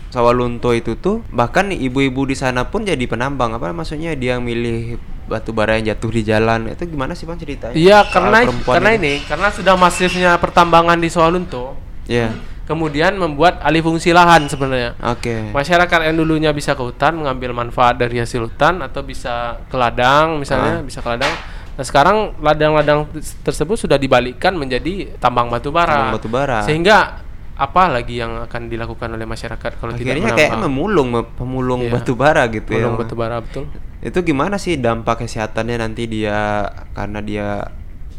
Sawalunto 0.09 0.71
itu 0.71 0.95
tuh 0.95 1.27
bahkan 1.27 1.67
ibu-ibu 1.69 2.23
di 2.23 2.33
sana 2.33 2.63
pun 2.63 2.87
jadi 2.87 3.03
penambang 3.03 3.51
apa 3.51 3.75
maksudnya 3.75 4.15
dia 4.15 4.39
milih 4.39 4.95
batu 5.27 5.51
bara 5.51 5.75
yang 5.75 5.91
jatuh 5.91 6.07
di 6.07 6.23
jalan 6.23 6.71
itu 6.71 6.87
gimana 6.87 7.11
sih 7.11 7.27
bang 7.27 7.35
ceritanya? 7.35 7.75
Iya, 7.75 7.99
karena 8.07 8.47
karena 8.63 8.89
itu? 8.95 8.99
ini 9.03 9.13
karena 9.27 9.49
sudah 9.51 9.75
masifnya 9.75 10.37
pertambangan 10.39 10.95
di 10.95 11.09
Sawalunto, 11.11 11.75
Iya. 12.07 12.31
kemudian 12.63 13.17
membuat 13.17 13.59
alih 13.59 13.83
fungsi 13.83 14.13
lahan 14.13 14.47
sebenarnya. 14.47 14.95
Oke. 15.03 15.49
Masyarakat 15.51 15.99
yang 16.05 16.15
dulunya 16.15 16.53
bisa 16.53 16.73
ke 16.73 16.83
hutan 16.85 17.17
mengambil 17.19 17.51
manfaat 17.51 17.99
dari 17.99 18.21
hasil 18.21 18.47
hutan 18.47 18.79
atau 18.79 19.01
bisa 19.01 19.59
ke 19.67 19.75
ladang 19.75 20.39
misalnya 20.39 20.79
bisa 20.79 21.01
ke 21.03 21.09
ladang. 21.11 21.33
Nah 21.75 21.83
sekarang 21.83 22.39
ladang-ladang 22.39 23.11
tersebut 23.43 23.75
sudah 23.75 23.95
dibalikkan 23.95 24.55
menjadi 24.55 25.15
tambang 25.17 25.47
batu 25.47 25.69
bara. 25.69 25.91
Tambang 25.91 26.15
batu 26.15 26.29
bara. 26.29 26.59
Sehingga 26.63 27.19
apa 27.55 27.87
lagi 27.87 28.19
yang 28.19 28.43
akan 28.43 28.67
dilakukan 28.67 29.11
oleh 29.11 29.23
masyarakat 29.23 29.71
kalau 29.75 29.91
tidak 29.91 30.15
Akhirnya 30.15 30.31
kayak 30.35 30.51
menambang? 30.55 30.71
memulung 30.71 31.07
me- 31.11 31.29
pemulung 31.35 31.81
Iya. 31.83 31.91
batu 31.93 32.13
bara 32.13 32.43
gitu 32.47 32.67
ya. 32.71 32.83
Pemulung 32.83 32.95
Bang. 32.95 33.01
batu 33.03 33.15
bara 33.15 33.37
betul. 33.39 33.63
Itu 33.99 34.19
gimana 34.21 34.55
sih 34.55 34.75
dampak 34.75 35.23
kesehatannya 35.23 35.77
nanti 35.79 36.03
dia 36.05 36.67
karena 36.91 37.19
dia 37.19 37.47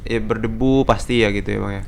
ya, 0.03 0.21
berdebu 0.21 0.85
pasti 0.85 1.21
ya 1.21 1.29
gitu 1.31 1.49
ya 1.49 1.59
bang 1.59 1.73
ya. 1.73 1.85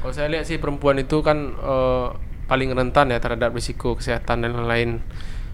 Kalau 0.00 0.12
saya 0.12 0.28
lihat 0.28 0.44
sih 0.44 0.56
perempuan 0.56 0.96
itu 0.96 1.20
kan 1.20 1.36
eh, 1.52 2.06
paling 2.46 2.68
rentan 2.70 3.08
ya 3.08 3.18
terhadap 3.18 3.52
risiko 3.52 3.92
kesehatan 3.92 4.40
dan 4.40 4.56
lain-lain. 4.56 5.00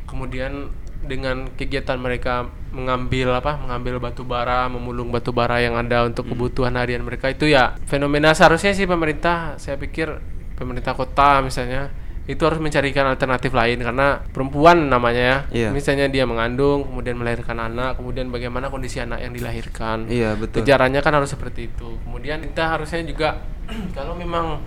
Kemudian 0.04 0.70
dengan 1.06 1.48
kegiatan 1.54 1.96
mereka 1.96 2.50
mengambil 2.70 3.32
apa 3.32 3.56
mengambil 3.56 3.96
batu 3.96 4.22
bara 4.22 4.66
memulung 4.66 5.08
batu 5.08 5.30
bara 5.30 5.58
yang 5.58 5.74
ada 5.74 6.04
untuk 6.04 6.28
kebutuhan 6.28 6.74
harian 6.74 7.00
mereka 7.00 7.30
itu 7.30 7.46
ya 7.46 7.78
fenomena 7.86 8.30
seharusnya 8.30 8.74
sih 8.74 8.84
pemerintah 8.84 9.56
saya 9.56 9.74
pikir 9.74 10.12
pemerintah 10.54 10.92
kota 10.92 11.40
misalnya 11.40 11.88
itu 12.26 12.42
harus 12.42 12.58
mencarikan 12.58 13.06
alternatif 13.06 13.54
lain 13.54 13.78
karena 13.78 14.18
perempuan 14.34 14.90
namanya 14.90 15.22
ya 15.22 15.38
Iya. 15.54 15.68
misalnya 15.70 16.10
dia 16.10 16.26
mengandung 16.26 16.82
kemudian 16.82 17.14
melahirkan 17.14 17.54
anak 17.56 17.96
kemudian 17.96 18.28
bagaimana 18.28 18.66
kondisi 18.66 18.98
anak 18.98 19.22
yang 19.22 19.30
dilahirkan 19.30 20.10
Iya, 20.10 20.34
betul. 20.34 20.60
kejarannya 20.60 21.00
kan 21.00 21.14
harus 21.14 21.30
seperti 21.30 21.70
itu 21.70 21.86
kemudian 22.02 22.42
kita 22.42 22.76
harusnya 22.76 22.98
juga 23.06 23.46
kalau 23.96 24.18
memang 24.18 24.58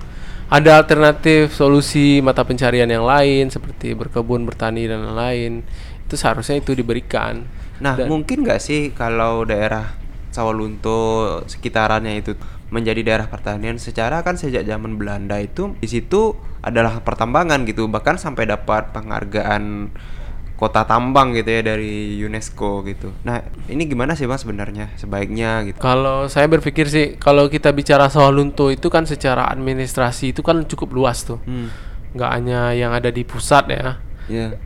ada 0.50 0.82
alternatif 0.82 1.54
solusi 1.54 2.24
mata 2.24 2.42
pencarian 2.42 2.90
yang 2.90 3.06
lain 3.06 3.52
seperti 3.52 3.94
berkebun 3.94 4.48
bertani 4.48 4.88
dan 4.88 5.04
lain-lain 5.06 5.62
itu 6.10 6.18
seharusnya 6.18 6.58
itu 6.58 6.74
diberikan 6.74 7.46
Nah, 7.80 7.96
Dan- 7.96 8.12
mungkin 8.12 8.44
nggak 8.44 8.60
sih 8.60 8.92
kalau 8.92 9.48
daerah 9.48 9.96
Sawalunto 10.30 11.00
sekitarannya 11.48 12.20
itu 12.20 12.36
menjadi 12.70 13.02
daerah 13.02 13.26
pertanian 13.26 13.78
secara 13.78 14.22
kan 14.22 14.38
sejak 14.38 14.62
zaman 14.62 14.94
Belanda 14.94 15.40
itu 15.40 15.74
di 15.80 15.88
situ 15.88 16.36
adalah 16.60 17.02
pertambangan 17.02 17.66
gitu 17.66 17.88
bahkan 17.88 18.20
sampai 18.20 18.46
dapat 18.46 18.94
penghargaan 18.94 19.90
kota 20.54 20.84
tambang 20.84 21.32
gitu 21.32 21.50
ya 21.50 21.64
dari 21.64 22.20
UNESCO 22.20 22.84
gitu. 22.84 23.16
Nah, 23.24 23.40
ini 23.66 23.88
gimana 23.88 24.12
sih 24.12 24.28
Bang 24.28 24.38
sebenarnya 24.38 24.92
sebaiknya 25.00 25.64
gitu? 25.66 25.80
Kalau 25.80 26.28
saya 26.28 26.46
berpikir 26.46 26.86
sih, 26.86 27.16
kalau 27.16 27.48
kita 27.48 27.72
bicara 27.72 28.12
soal 28.12 28.36
Lunto 28.36 28.68
itu 28.68 28.92
kan 28.92 29.08
secara 29.08 29.48
administrasi 29.48 30.36
itu 30.36 30.44
kan 30.44 30.68
cukup 30.68 30.92
luas 30.92 31.24
tuh, 31.24 31.40
Hmm. 31.48 31.72
nggak 32.12 32.32
hanya 32.36 32.76
yang 32.76 32.92
ada 32.92 33.08
di 33.08 33.24
pusat 33.24 33.72
ya. 33.72 34.04
Ya. 34.28 34.60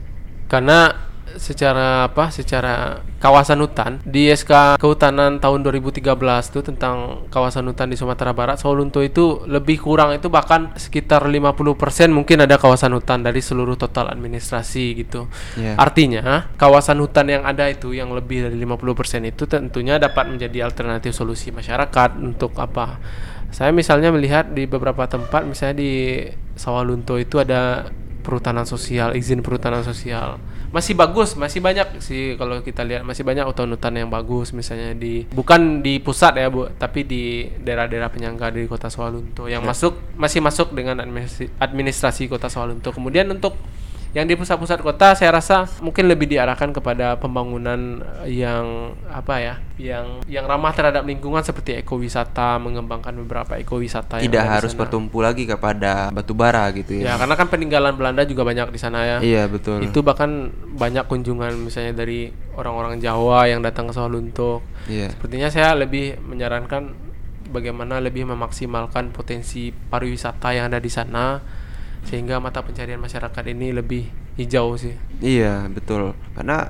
Karena 0.49 1.12
secara 1.37 2.07
apa? 2.09 2.29
Secara 2.33 3.03
kawasan 3.21 3.63
hutan 3.63 4.03
di 4.03 4.27
SK 4.27 4.75
Kehutanan 4.77 5.39
tahun 5.39 5.63
2013 5.63 6.03
tuh 6.51 6.63
tentang 6.65 7.27
kawasan 7.31 7.67
hutan 7.69 7.87
di 7.87 7.95
Sumatera 7.95 8.35
Barat, 8.35 8.59
Sawalunto 8.59 8.99
itu 8.99 9.45
lebih 9.47 9.79
kurang 9.79 10.11
itu 10.15 10.27
bahkan 10.27 10.75
sekitar 10.75 11.23
50% 11.25 12.11
mungkin 12.11 12.43
ada 12.43 12.59
kawasan 12.59 12.93
hutan 12.97 13.23
dari 13.23 13.39
seluruh 13.39 13.79
total 13.79 14.11
administrasi 14.11 14.85
gitu. 15.05 15.31
Iya. 15.55 15.79
Artinya, 15.79 16.51
kawasan 16.59 16.99
hutan 16.99 17.31
yang 17.31 17.43
ada 17.47 17.69
itu 17.71 17.95
yang 17.95 18.11
lebih 18.11 18.49
dari 18.49 18.57
50% 18.59 19.23
itu 19.29 19.43
tentunya 19.47 19.95
dapat 19.97 20.27
menjadi 20.27 20.67
alternatif 20.67 21.15
solusi 21.15 21.49
masyarakat 21.55 22.19
untuk 22.19 22.55
apa? 22.59 22.99
Saya 23.53 23.69
misalnya 23.69 24.09
melihat 24.09 24.49
di 24.49 24.65
beberapa 24.65 25.05
tempat 25.05 25.45
misalnya 25.45 25.77
di 25.77 26.25
Sawalunto 26.57 27.21
itu 27.21 27.37
ada 27.37 27.85
perhutanan 28.23 28.65
sosial, 28.65 29.13
izin 29.13 29.43
perhutanan 29.45 29.83
sosial. 29.85 30.39
Masih 30.73 30.97
bagus, 30.97 31.37
masih 31.37 31.61
banyak 31.61 32.01
sih 32.01 32.33
kalau 32.33 32.57
kita 32.65 32.81
lihat 32.81 33.05
masih 33.05 33.21
banyak 33.21 33.45
hutan-hutan 33.45 33.93
yang 33.93 34.09
bagus 34.09 34.57
misalnya 34.57 34.97
di 34.97 35.29
bukan 35.29 35.85
di 35.85 36.01
pusat 36.01 36.33
ya, 36.33 36.49
Bu, 36.49 36.65
tapi 36.81 37.05
di 37.05 37.45
daerah-daerah 37.61 38.09
penyangga 38.09 38.49
di 38.49 38.65
Kota 38.65 38.89
Sawalunto 38.89 39.45
yang 39.45 39.61
masuk 39.61 40.17
masih 40.17 40.41
masuk 40.41 40.73
dengan 40.73 40.97
administrasi, 40.97 41.53
administrasi 41.61 42.23
Kota 42.25 42.49
Sawalunto. 42.49 42.89
Kemudian 42.89 43.29
untuk 43.29 43.53
yang 44.13 44.29
di 44.29 44.37
pusat-pusat 44.37 44.77
kota 44.85 45.17
saya 45.17 45.33
rasa 45.33 45.65
mungkin 45.81 46.05
lebih 46.05 46.29
diarahkan 46.29 46.69
kepada 46.69 47.17
pembangunan 47.17 47.97
eh, 48.21 48.45
yang 48.45 48.93
apa 49.09 49.41
ya 49.41 49.53
yang 49.81 50.21
yang 50.29 50.45
ramah 50.45 50.69
terhadap 50.69 51.01
lingkungan 51.01 51.41
seperti 51.41 51.81
ekowisata 51.81 52.61
mengembangkan 52.61 53.09
beberapa 53.25 53.57
ekowisata 53.57 54.21
Tidak 54.21 54.45
harus 54.45 54.77
bertumpu 54.77 55.25
lagi 55.25 55.49
kepada 55.49 56.13
batu 56.13 56.37
bara 56.37 56.69
gitu 56.77 57.01
ya 57.01 57.17
ya. 57.17 57.25
karena 57.25 57.33
kan 57.33 57.49
peninggalan 57.49 57.97
Belanda 57.97 58.21
juga 58.21 58.45
banyak 58.45 58.69
di 58.69 58.79
sana 58.79 59.01
ya 59.01 59.17
Iya, 59.17 59.49
betul. 59.49 59.81
itu 59.81 59.99
bahkan 60.05 60.53
banyak 60.77 61.09
kunjungan 61.09 61.57
misalnya 61.57 61.97
dari 62.05 62.29
orang-orang 62.53 63.01
Jawa 63.01 63.49
yang 63.49 63.65
datang 63.65 63.89
ke 63.89 63.97
Sawalunto 63.97 64.61
Iya. 64.85 65.09
sepertinya 65.09 65.49
saya 65.49 65.73
lebih 65.73 66.21
menyarankan 66.21 66.93
bagaimana 67.49 67.97
lebih 67.97 68.29
memaksimalkan 68.29 69.09
potensi 69.09 69.73
pariwisata 69.73 70.53
yang 70.53 70.69
ada 70.69 70.77
di 70.77 70.89
sana 70.89 71.41
sehingga 72.07 72.39
mata 72.39 72.61
pencarian 72.61 72.99
masyarakat 72.99 73.43
ini 73.51 73.71
lebih 73.75 74.07
hijau 74.35 74.75
sih. 74.75 74.95
Iya 75.23 75.67
betul. 75.71 76.13
Karena 76.35 76.69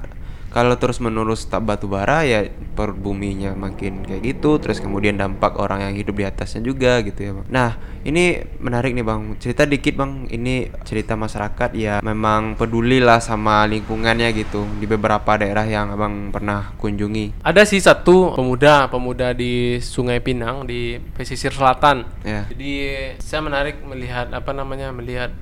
kalau 0.53 0.77
terus 0.77 1.01
menerus 1.01 1.49
tak 1.49 1.65
batu 1.65 1.89
bara 1.89 2.21
ya 2.21 2.45
per 2.77 2.93
buminya 2.93 3.57
makin 3.57 4.05
kayak 4.05 4.21
gitu 4.21 4.61
terus 4.61 4.77
kemudian 4.77 5.17
dampak 5.17 5.57
orang 5.57 5.81
yang 5.89 5.97
hidup 5.97 6.13
di 6.13 6.25
atasnya 6.29 6.61
juga 6.61 7.01
gitu 7.01 7.25
ya 7.25 7.31
bang. 7.33 7.47
Nah 7.49 7.69
ini 8.05 8.37
menarik 8.61 8.93
nih 8.93 9.01
bang 9.01 9.21
cerita 9.41 9.65
dikit 9.65 9.97
bang 9.97 10.29
ini 10.29 10.69
cerita 10.85 11.17
masyarakat 11.17 11.73
ya 11.73 12.05
memang 12.05 12.53
peduli 12.53 13.01
lah 13.01 13.17
sama 13.17 13.65
lingkungannya 13.65 14.29
gitu 14.37 14.69
di 14.77 14.85
beberapa 14.85 15.41
daerah 15.41 15.65
yang 15.65 15.89
abang 15.89 16.29
pernah 16.29 16.77
kunjungi. 16.77 17.41
Ada 17.41 17.65
sih 17.65 17.81
satu 17.81 18.37
pemuda, 18.37 18.93
pemuda 18.93 19.33
di 19.33 19.81
Sungai 19.81 20.21
Pinang 20.21 20.69
di 20.69 21.01
pesisir 21.17 21.49
selatan. 21.49 22.05
Ya. 22.21 22.45
Jadi 22.45 22.71
saya 23.17 23.41
menarik 23.41 23.81
melihat 23.81 24.29
apa 24.29 24.53
namanya 24.53 24.93
melihat 24.93 25.33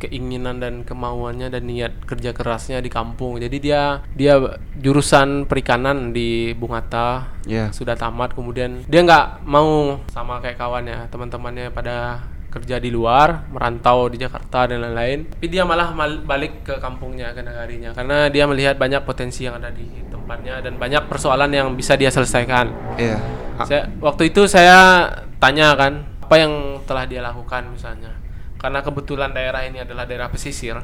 keinginan 0.00 0.56
dan 0.56 0.82
kemauannya 0.82 1.46
dan 1.46 1.62
niat 1.62 1.92
kerja 2.02 2.32
kerasnya 2.32 2.80
di 2.80 2.88
kampung. 2.88 3.36
Jadi 3.36 3.56
dia 3.60 4.00
dia 4.10 4.40
jurusan 4.74 5.44
perikanan 5.44 6.10
di 6.10 6.50
Bungata 6.52 7.36
Ya. 7.42 7.68
sudah 7.70 7.94
tamat 7.94 8.32
kemudian 8.32 8.84
dia 8.84 9.00
nggak 9.00 9.44
mau 9.44 9.96
sama 10.08 10.38
kayak 10.38 10.56
kawannya 10.56 11.08
teman-temannya 11.08 11.68
pada 11.70 12.20
kerja 12.48 12.76
di 12.76 12.90
luar 12.90 13.48
merantau 13.48 14.06
di 14.06 14.18
Jakarta 14.18 14.66
dan 14.66 14.82
lain-lain 14.82 15.24
tapi 15.24 15.46
dia 15.46 15.62
malah 15.62 15.90
mal- 15.90 16.20
balik 16.20 16.62
ke 16.62 16.76
kampungnya 16.76 17.32
ke 17.32 17.40
negarinya 17.40 17.94
karena 17.94 18.26
dia 18.26 18.44
melihat 18.44 18.76
banyak 18.76 19.00
potensi 19.02 19.46
yang 19.46 19.56
ada 19.56 19.70
di 19.70 19.88
tempatnya 20.06 20.60
dan 20.60 20.76
banyak 20.76 21.06
persoalan 21.06 21.48
yang 21.48 21.72
bisa 21.72 21.94
dia 21.94 22.12
selesaikan 22.12 22.68
Iya. 22.94 23.16
saya 23.62 23.88
waktu 23.98 24.28
itu 24.28 24.44
saya 24.44 25.08
tanya 25.38 25.72
kan 25.72 26.04
apa 26.20 26.34
yang 26.36 26.52
telah 26.84 27.08
dia 27.08 27.18
lakukan 27.20 27.72
misalnya 27.72 28.19
karena 28.60 28.84
kebetulan 28.84 29.32
daerah 29.32 29.64
ini 29.64 29.80
adalah 29.80 30.04
daerah 30.04 30.28
pesisir 30.28 30.76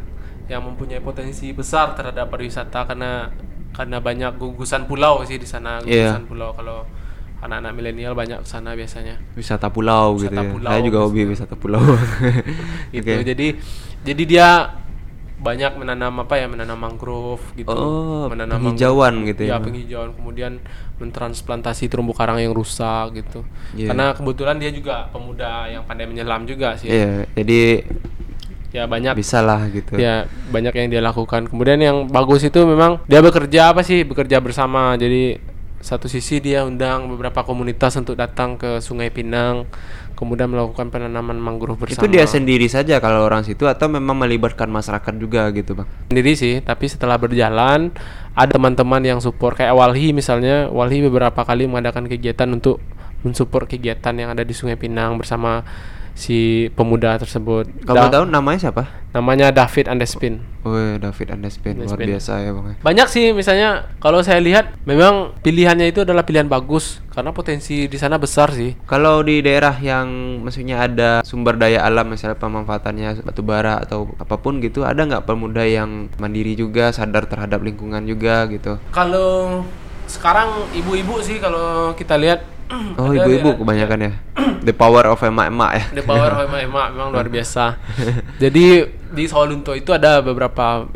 yang 0.48 0.64
mempunyai 0.64 0.98
potensi 0.98 1.52
besar 1.52 1.92
terhadap 1.92 2.26
pariwisata 2.26 2.86
karena 2.86 3.28
karena 3.70 4.00
banyak 4.00 4.40
gugusan 4.40 4.88
pulau 4.88 5.20
sih 5.22 5.36
di 5.36 5.44
sana 5.44 5.84
Iya. 5.84 6.16
gugusan 6.16 6.24
pulau 6.24 6.50
kalau 6.56 6.88
anak-anak 7.36 7.72
milenial 7.76 8.16
banyak 8.16 8.40
ke 8.40 8.48
sana 8.48 8.72
biasanya 8.72 9.20
Wisata 9.36 9.68
pulau 9.68 10.16
gitu 10.16 10.32
Wisata 10.32 10.40
ya. 10.40 10.50
pulau, 10.56 10.70
Saya 10.72 10.80
juga 10.82 10.98
hobi 11.04 11.20
wisata 11.28 11.54
pulau. 11.54 11.84
gitu 12.96 13.04
Oke. 13.12 13.24
jadi 13.28 13.46
jadi 14.02 14.22
dia 14.24 14.48
banyak 15.36 15.76
menanam 15.76 16.24
apa 16.24 16.40
ya 16.40 16.48
menanam 16.48 16.80
mangrove 16.80 17.44
gitu. 17.52 17.68
Oh, 17.68 18.24
menanam 18.32 18.56
penghijauan 18.56 19.20
mangrove. 19.20 19.28
gitu 19.36 19.42
ya, 19.44 19.56
ya 19.56 19.56
penghijauan 19.60 20.10
kemudian 20.16 20.52
mentransplantasi 20.96 21.92
terumbu 21.92 22.16
karang 22.16 22.40
yang 22.40 22.56
rusak 22.56 23.20
gitu. 23.20 23.44
Iya. 23.76 23.92
karena 23.92 24.06
kebetulan 24.16 24.56
dia 24.56 24.72
juga 24.72 25.12
pemuda 25.12 25.68
yang 25.68 25.84
pandai 25.84 26.08
menyelam 26.08 26.48
juga 26.48 26.80
sih. 26.80 26.88
Iya, 26.88 27.28
jadi 27.36 27.84
ya 28.72 28.84
banyak 28.84 29.12
bisa 29.16 29.44
lah 29.44 29.68
gitu. 29.72 29.96
ya 30.00 30.24
banyak 30.48 30.72
yang 30.72 30.88
dia 30.88 31.02
lakukan. 31.04 31.48
Kemudian 31.52 31.80
yang 31.84 32.08
bagus 32.08 32.40
itu 32.40 32.64
memang 32.64 33.04
dia 33.04 33.20
bekerja 33.20 33.76
apa 33.76 33.84
sih? 33.84 34.08
Bekerja 34.08 34.40
bersama. 34.40 34.96
Jadi 34.96 35.36
satu 35.84 36.08
sisi 36.08 36.40
dia 36.42 36.64
undang 36.64 37.06
beberapa 37.12 37.44
komunitas 37.44 37.94
untuk 37.94 38.16
datang 38.18 38.56
ke 38.56 38.80
Sungai 38.82 39.12
Pinang 39.12 39.68
kemudian 40.16 40.48
melakukan 40.48 40.88
penanaman 40.88 41.36
mangrove 41.36 41.84
bersama 41.84 42.00
Itu 42.00 42.08
dia 42.08 42.24
sendiri 42.24 42.66
saja 42.66 42.98
kalau 42.98 43.28
orang 43.28 43.44
situ 43.44 43.68
atau 43.68 43.86
memang 43.92 44.16
melibatkan 44.16 44.66
masyarakat 44.72 45.14
juga 45.20 45.52
gitu, 45.52 45.76
Bang. 45.76 45.86
sendiri 46.08 46.32
sih 46.32 46.64
tapi 46.64 46.88
setelah 46.88 47.20
berjalan 47.20 47.92
ada 48.32 48.50
teman-teman 48.50 49.04
yang 49.04 49.20
support 49.20 49.60
kayak 49.60 49.76
Walhi 49.76 50.16
misalnya 50.16 50.72
Walhi 50.72 51.04
beberapa 51.04 51.44
kali 51.44 51.68
mengadakan 51.68 52.08
kegiatan 52.08 52.48
untuk 52.48 52.80
mensupport 53.20 53.68
kegiatan 53.68 54.14
yang 54.16 54.32
ada 54.32 54.42
di 54.42 54.56
Sungai 54.56 54.80
Pinang 54.80 55.20
bersama 55.20 55.60
si 56.16 56.38
pemuda 56.72 57.14
tersebut 57.14 57.68
Kamu 57.84 57.96
Da- 58.02 58.10
tahu 58.10 58.24
namanya 58.26 58.58
siapa? 58.62 58.88
namanya 59.12 59.48
David 59.48 59.86
Andespin 59.86 60.40
Oh, 60.60 60.72
David 60.96 61.30
Andespin 61.30 61.76
luar 61.76 61.92
Andespin. 61.94 62.08
biasa 62.10 62.32
ya, 62.38 62.50
Bang. 62.50 62.74
banyak 62.78 63.06
sih 63.06 63.30
misalnya 63.30 63.68
kalau 63.96 64.18
saya 64.18 64.40
lihat 64.40 64.72
memang 64.82 65.36
pilihannya 65.38 65.86
itu 65.86 66.02
adalah 66.02 66.20
pilihan 66.22 66.44
bagus 66.46 67.04
karena 67.10 67.30
potensi 67.30 67.84
di 67.84 67.96
sana 67.96 68.16
besar 68.16 68.48
sih 68.50 68.74
Kalau 68.82 69.20
di 69.20 69.38
daerah 69.38 69.72
yang 69.74 70.08
maksudnya 70.40 70.80
ada 70.80 71.10
sumber 71.22 71.54
daya 71.54 71.80
alam 71.80 72.08
misalnya 72.08 72.34
pemanfaatannya 72.34 73.20
batu 73.22 73.40
bara 73.40 73.78
atau 73.78 74.08
apa 74.16 74.36
pun 74.36 74.58
gitu, 74.58 74.82
ada 74.82 74.98
nggak 74.98 75.22
pemuda 75.22 75.62
yang 75.62 76.08
mandiri 76.14 76.52
juga, 76.52 76.90
sadar 76.90 77.24
terhadap 77.24 77.60
lingkungan 77.60 78.02
juga 78.02 78.44
gitu? 78.46 78.80
kalau 78.90 79.62
sekarang 80.06 80.48
ibu-ibu 80.72 81.18
sih 81.18 81.36
kalau 81.36 81.90
kita 81.92 82.14
lihat 82.16 82.40
Oh, 82.98 83.12
ibu-ibu 83.12 83.54
daerah- 83.54 83.60
kebanyakan 83.60 83.98
ya. 84.00 84.12
The 84.62 84.74
power 84.74 85.04
of 85.06 85.20
emak-emak 85.20 85.70
ya. 85.72 85.84
The 85.94 86.04
power 86.04 86.30
of 86.32 86.40
emak-emak 86.46 86.86
memang 86.92 87.08
luar 87.14 87.28
biasa. 87.34 87.78
Jadi 88.36 88.82
di 89.12 89.24
Sawalunto 89.26 89.70
itu 89.72 89.94
ada 89.94 90.18
beberapa 90.18 90.86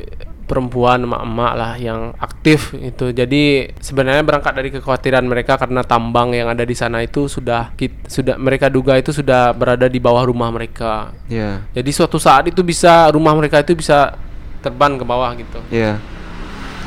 perempuan 0.44 1.06
emak-emak 1.06 1.52
lah 1.54 1.72
yang 1.78 2.11
aktif 2.18 2.74
itu. 2.74 3.14
Jadi 3.14 3.70
sebenarnya 3.78 4.26
berangkat 4.26 4.50
dari 4.50 4.74
kekhawatiran 4.74 5.22
mereka 5.22 5.54
karena 5.54 5.87
tambang 5.87 6.35
yang 6.35 6.50
ada 6.50 6.66
di 6.66 6.74
sana 6.74 7.06
itu 7.06 7.30
sudah 7.30 7.70
sudah 8.11 8.35
mereka 8.35 8.66
duga 8.66 8.98
itu 8.98 9.14
sudah 9.14 9.54
berada 9.54 9.87
di 9.87 10.02
bawah 10.02 10.26
rumah 10.26 10.50
mereka. 10.50 11.14
Iya. 11.30 11.62
Jadi 11.70 11.90
suatu 11.94 12.18
saat 12.18 12.50
itu 12.50 12.66
bisa 12.66 13.06
rumah 13.14 13.30
mereka 13.38 13.62
itu 13.62 13.78
bisa 13.78 14.18
terbang 14.59 14.98
ke 14.98 15.06
bawah 15.06 15.30
gitu. 15.38 15.62
Iya. 15.70 16.02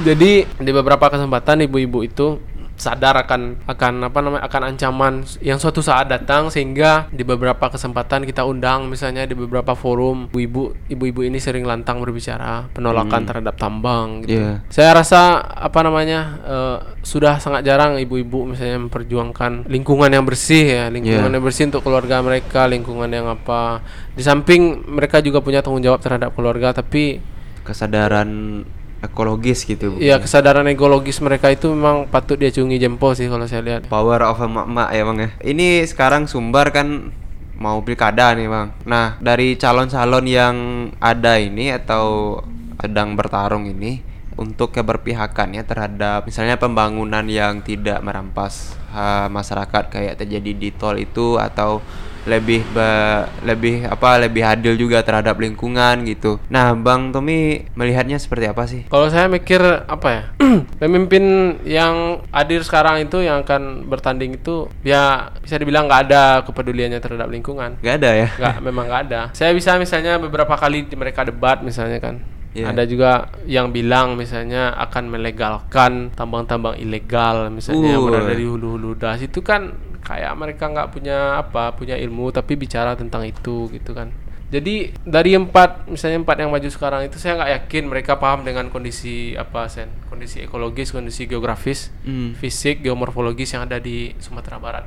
Jadi 0.04 0.44
di 0.44 0.72
beberapa 0.74 1.08
kesempatan 1.08 1.64
ibu-ibu 1.64 2.04
itu 2.04 2.42
sadar 2.84 3.16
akan 3.24 3.64
akan 3.64 3.94
apa 4.12 4.20
namanya 4.20 4.44
akan 4.44 4.62
ancaman 4.76 5.14
yang 5.40 5.56
suatu 5.56 5.80
saat 5.80 6.12
datang 6.12 6.52
sehingga 6.52 7.08
di 7.16 7.24
beberapa 7.24 7.72
kesempatan 7.72 8.28
kita 8.28 8.44
undang 8.44 8.92
misalnya 8.92 9.24
di 9.24 9.32
beberapa 9.32 9.72
forum 9.72 10.28
ibu-ibu 10.36 10.76
ibu-ibu 10.92 11.24
ini 11.24 11.40
sering 11.40 11.64
lantang 11.64 12.04
berbicara 12.04 12.68
penolakan 12.76 13.24
terhadap 13.24 13.56
tambang 13.56 14.28
gitu. 14.28 14.36
Iya. 14.36 14.60
Saya 14.68 14.92
rasa 15.00 15.40
apa 15.40 15.80
namanya 15.80 16.20
eh, 16.44 16.78
sudah 17.08 17.40
sangat 17.40 17.64
jarang 17.64 17.96
ibu-ibu 17.96 18.44
misalnya 18.44 18.84
memperjuangkan 18.84 19.72
lingkungan 19.72 20.12
yang 20.12 20.28
bersih 20.28 20.66
ya, 20.68 20.86
lingkungan 20.92 21.32
Iya. 21.32 21.36
yang 21.40 21.46
bersih 21.46 21.70
untuk 21.72 21.86
keluarga 21.86 22.20
mereka, 22.20 22.66
lingkungan 22.68 23.08
yang 23.08 23.30
apa. 23.30 23.80
Di 24.18 24.26
samping 24.26 24.84
mereka 24.90 25.24
juga 25.24 25.40
punya 25.40 25.64
tanggung 25.64 25.86
jawab 25.86 26.04
terhadap 26.04 26.34
keluarga 26.34 26.74
tapi 26.74 27.22
kesadaran 27.64 28.62
ekologis 29.04 29.68
gitu. 29.68 30.00
Iya 30.00 30.18
kesadaran 30.18 30.66
ekologis 30.72 31.20
mereka 31.20 31.52
itu 31.52 31.68
memang 31.76 32.08
patut 32.08 32.40
diacungi 32.40 32.80
jempol 32.80 33.14
sih 33.14 33.28
kalau 33.28 33.44
saya 33.46 33.62
lihat. 33.62 33.92
Power 33.92 34.24
of 34.24 34.40
emak-emak 34.40 34.90
ya 34.96 35.04
bang 35.04 35.18
ya. 35.20 35.30
Ini 35.44 35.68
sekarang 35.84 36.32
Sumbar 36.32 36.72
kan 36.72 37.12
mau 37.60 37.84
pilkada 37.84 38.32
nih 38.34 38.48
bang. 38.48 38.68
Nah 38.88 39.20
dari 39.20 39.60
calon-calon 39.60 40.26
yang 40.26 40.56
ada 41.04 41.36
ini 41.36 41.76
atau 41.76 42.40
sedang 42.80 43.16
bertarung 43.20 43.68
ini 43.68 44.04
untuk 44.34 44.74
keberpihakannya 44.74 45.62
terhadap 45.62 46.26
misalnya 46.26 46.58
pembangunan 46.58 47.24
yang 47.30 47.62
tidak 47.62 48.02
merampas 48.02 48.74
ha, 48.90 49.30
masyarakat 49.30 49.94
kayak 49.94 50.18
terjadi 50.18 50.52
di 50.58 50.70
tol 50.74 50.98
itu 50.98 51.38
atau 51.38 51.86
lebih 52.24 52.64
be- 52.72 53.26
lebih 53.44 53.84
apa 53.84 54.16
lebih 54.18 54.42
adil 54.42 54.74
juga 54.74 55.02
terhadap 55.02 55.36
lingkungan 55.36 56.04
gitu. 56.04 56.40
Nah 56.48 56.72
bang 56.72 57.12
Tommy 57.12 57.68
melihatnya 57.74 58.16
seperti 58.16 58.46
apa 58.48 58.64
sih? 58.64 58.88
Kalau 58.88 59.08
saya 59.08 59.28
mikir 59.28 59.60
apa 59.84 60.08
ya 60.08 60.24
pemimpin 60.82 61.24
yang 61.64 62.24
hadir 62.30 62.62
sekarang 62.62 63.04
itu 63.04 63.20
yang 63.20 63.42
akan 63.42 63.86
bertanding 63.86 64.36
itu 64.36 64.72
ya 64.82 65.36
bisa 65.38 65.56
dibilang 65.56 65.86
nggak 65.86 66.02
ada 66.08 66.24
kepeduliannya 66.44 67.00
terhadap 67.00 67.28
lingkungan. 67.28 67.76
Gak 67.80 68.00
ada 68.00 68.12
ya? 68.16 68.28
nggak 68.34 68.56
memang 68.62 68.86
nggak 68.86 69.02
ada 69.04 69.22
saya 69.32 69.52
bisa 69.52 69.76
misalnya 69.76 70.16
beberapa 70.18 70.54
kali 70.54 70.86
di 70.86 70.96
mereka 70.96 71.24
debat 71.24 71.60
misalnya 71.60 72.00
kan 72.00 72.18
Iya. 72.54 72.70
ada 72.70 72.86
juga 72.86 73.12
yang 73.44 73.74
bilang 73.74 74.14
misalnya 74.14 74.78
akan 74.78 75.10
melegalkan 75.10 76.14
tambang-tambang 76.14 76.78
ilegal 76.78 77.50
misalnya 77.50 77.98
yang 77.98 78.06
Uh. 78.06 78.14
berada 78.14 78.30
di 78.32 78.46
hulu-hulu 78.46 78.94
das 78.94 79.20
itu 79.20 79.42
kan 79.42 79.74
kayak 80.04 80.36
mereka 80.36 80.68
nggak 80.68 80.92
punya 80.92 81.40
apa 81.40 81.72
punya 81.74 81.96
ilmu 81.96 82.30
tapi 82.30 82.60
bicara 82.60 82.94
tentang 82.94 83.24
itu 83.24 83.72
gitu 83.72 83.96
kan 83.96 84.12
jadi 84.54 84.94
dari 85.02 85.34
empat 85.34 85.90
misalnya 85.90 86.22
empat 86.22 86.38
yang 86.46 86.54
maju 86.54 86.70
sekarang 86.70 87.02
itu 87.10 87.18
saya 87.18 87.42
nggak 87.42 87.52
yakin 87.58 87.84
mereka 87.90 88.22
paham 88.22 88.46
dengan 88.46 88.70
kondisi 88.70 89.34
apa 89.34 89.66
sen 89.66 89.90
kondisi 90.14 90.46
ekologis 90.46 90.94
kondisi 90.94 91.26
geografis 91.26 91.90
Hmm. 92.06 92.38
fisik 92.38 92.86
geomorfologis 92.86 93.50
yang 93.58 93.66
ada 93.66 93.82
di 93.82 94.14
Sumatera 94.22 94.62
Barat. 94.62 94.86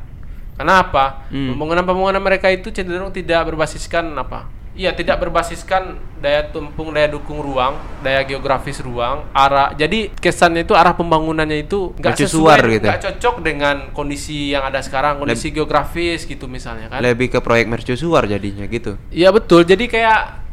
Karena 0.56 0.82
apa? 0.82 1.28
Hmm. 1.28 1.52
Pembangunan-pembangunan 1.52 2.22
mereka 2.24 2.48
itu 2.48 2.72
cenderung 2.72 3.12
tidak 3.12 3.52
berbasiskan 3.52 4.12
apa? 4.16 4.56
Iya, 4.76 4.92
tidak 4.92 5.24
berbasiskan 5.24 5.96
daya 6.20 6.52
tumpung, 6.52 6.92
daya 6.92 7.08
dukung 7.08 7.40
ruang, 7.40 7.80
daya 8.04 8.20
geografis 8.28 8.84
ruang, 8.84 9.24
arah. 9.32 9.72
Jadi 9.72 10.12
kesannya 10.12 10.68
itu 10.68 10.76
arah 10.76 10.92
pembangunannya 10.92 11.64
itu 11.64 11.96
nggak 11.96 12.12
sesuai, 12.12 12.60
gitu. 12.76 12.84
nggak 12.84 13.00
cocok 13.00 13.34
dengan 13.40 13.76
kondisi 13.96 14.52
yang 14.52 14.68
ada 14.68 14.84
sekarang, 14.84 15.16
kondisi 15.16 15.48
geografis 15.48 16.28
gitu 16.28 16.44
misalnya 16.44 16.92
kan. 16.92 17.00
Lebih 17.00 17.32
ke 17.32 17.40
proyek 17.40 17.72
mercusuar 17.72 18.28
jadinya 18.28 18.68
gitu. 18.68 19.00
Iya 19.08 19.32
betul. 19.32 19.64
Jadi 19.64 19.88
kayak 19.88 20.44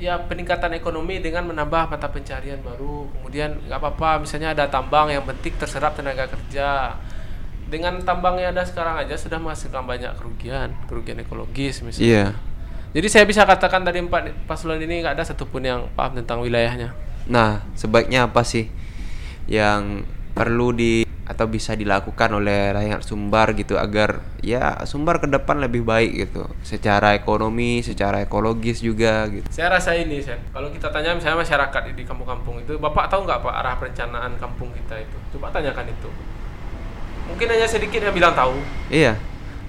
ya 0.00 0.16
peningkatan 0.16 0.72
ekonomi 0.72 1.20
dengan 1.20 1.52
menambah 1.52 1.92
mata 1.92 2.08
pencarian 2.08 2.64
baru. 2.64 3.04
Kemudian 3.20 3.68
nggak 3.68 3.78
apa-apa 3.84 4.24
misalnya 4.24 4.56
ada 4.56 4.64
tambang 4.72 5.12
yang 5.12 5.28
penting 5.28 5.52
terserap 5.60 5.92
tenaga 5.92 6.24
kerja. 6.24 6.96
Dengan 7.68 8.00
tambang 8.00 8.40
yang 8.40 8.56
ada 8.56 8.64
sekarang 8.64 8.96
aja 8.96 9.12
sudah 9.12 9.36
menghasilkan 9.36 9.84
banyak 9.84 10.12
kerugian, 10.16 10.72
kerugian 10.88 11.20
ekologis 11.20 11.84
misalnya. 11.84 12.08
Iya. 12.08 12.26
Jadi 12.96 13.06
saya 13.12 13.24
bisa 13.28 13.44
katakan 13.44 13.84
dari 13.84 14.00
empat 14.00 14.48
paslon 14.48 14.80
ini 14.80 15.04
nggak 15.04 15.20
ada 15.20 15.24
satupun 15.28 15.60
yang 15.60 15.84
paham 15.92 16.16
tentang 16.16 16.40
wilayahnya. 16.40 16.96
Nah, 17.28 17.60
sebaiknya 17.76 18.24
apa 18.24 18.40
sih 18.40 18.72
yang 19.44 20.08
perlu 20.32 20.72
di 20.72 21.04
atau 21.28 21.44
bisa 21.44 21.76
dilakukan 21.76 22.40
oleh 22.40 22.72
rakyat 22.72 23.04
Sumbar 23.04 23.52
gitu 23.52 23.76
agar 23.76 24.24
ya 24.40 24.80
Sumbar 24.88 25.20
ke 25.20 25.28
depan 25.28 25.60
lebih 25.60 25.84
baik 25.84 26.24
gitu 26.24 26.48
secara 26.64 27.12
ekonomi, 27.12 27.84
secara 27.84 28.24
ekologis 28.24 28.80
juga 28.80 29.28
gitu. 29.28 29.44
Saya 29.52 29.76
rasa 29.76 29.92
ini, 29.92 30.24
Sen. 30.24 30.40
Kalau 30.56 30.72
kita 30.72 30.88
tanya 30.88 31.12
misalnya 31.12 31.44
masyarakat 31.44 31.92
di 31.92 32.04
kampung-kampung 32.08 32.64
itu, 32.64 32.80
Bapak 32.80 33.12
tahu 33.12 33.28
nggak 33.28 33.44
Pak 33.44 33.54
arah 33.60 33.76
perencanaan 33.76 34.40
kampung 34.40 34.72
kita 34.72 34.96
itu? 35.04 35.16
Coba 35.36 35.52
tanyakan 35.52 35.92
itu. 35.92 36.08
Mungkin 37.28 37.46
hanya 37.52 37.68
sedikit 37.68 38.00
yang 38.00 38.16
bilang 38.16 38.32
tahu. 38.32 38.56
Iya. 38.88 39.14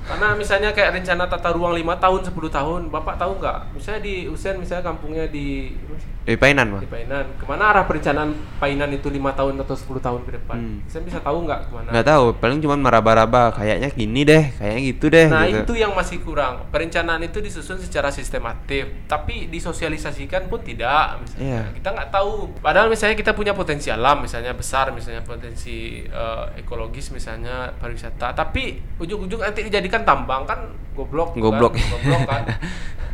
Karena 0.09 0.33
misalnya 0.33 0.73
kayak 0.73 0.97
rencana 0.97 1.29
tata 1.29 1.53
ruang 1.53 1.77
5 1.77 2.01
tahun, 2.01 2.21
10 2.25 2.49
tahun, 2.49 2.81
Bapak 2.89 3.21
tahu 3.21 3.37
nggak? 3.37 3.57
Misalnya 3.77 4.01
di 4.01 4.25
Usen, 4.25 4.57
misalnya 4.57 4.89
kampungnya 4.89 5.29
di 5.29 5.77
Di 6.19 6.37
Painan, 6.37 6.69
di 6.69 6.85
Bang. 6.85 6.93
Painan. 6.93 7.25
Ke 7.41 7.45
mana 7.49 7.73
arah 7.73 7.89
perencanaan 7.89 8.29
Painan 8.61 8.93
itu 8.93 9.09
5 9.09 9.33
tahun 9.33 9.53
atau 9.61 9.73
10 9.73 9.97
tahun 9.97 10.21
ke 10.29 10.31
depan? 10.37 10.57
Hmm. 10.61 10.77
Saya 10.85 11.01
bisa 11.01 11.17
tahu 11.21 11.41
nggak 11.41 11.59
ke 11.65 11.71
mana? 11.73 11.89
Nggak 11.89 12.05
tahu, 12.05 12.25
paling 12.37 12.59
cuma 12.61 12.75
meraba-raba 12.77 13.49
kayaknya 13.49 13.89
gini 13.89 14.21
deh, 14.25 14.45
kayaknya 14.57 14.81
gitu 14.93 15.05
deh 15.09 15.25
Nah 15.25 15.49
gitu. 15.49 15.65
itu 15.65 15.73
yang 15.81 15.93
masih 15.97 16.21
kurang. 16.21 16.69
Perencanaan 16.69 17.25
itu 17.25 17.41
disusun 17.41 17.81
secara 17.81 18.13
sistematif, 18.13 19.09
tapi 19.09 19.49
disosialisasikan 19.49 20.45
pun 20.53 20.61
tidak. 20.61 21.17
Misalnya. 21.21 21.41
Iya. 21.41 21.61
Kita 21.81 21.89
nggak 21.97 22.09
tahu. 22.13 22.33
Padahal 22.61 22.93
misalnya 22.93 23.17
kita 23.17 23.33
punya 23.33 23.57
potensi 23.57 23.89
alam, 23.89 24.21
misalnya 24.21 24.53
besar, 24.53 24.93
misalnya 24.93 25.25
potensi 25.25 26.05
eh, 26.05 26.45
ekologis, 26.61 27.09
misalnya 27.09 27.73
pariwisata. 27.81 28.37
Tapi 28.37 28.77
ujung-ujung 29.01 29.41
nanti 29.41 29.65
dijadikan 29.65 29.98
tambang 30.03 30.43
kan 30.47 30.59
goblok. 30.93 31.35
kan? 31.35 31.41
Goblok. 31.41 31.73
Goblok 31.75 32.21
kan. 32.27 32.43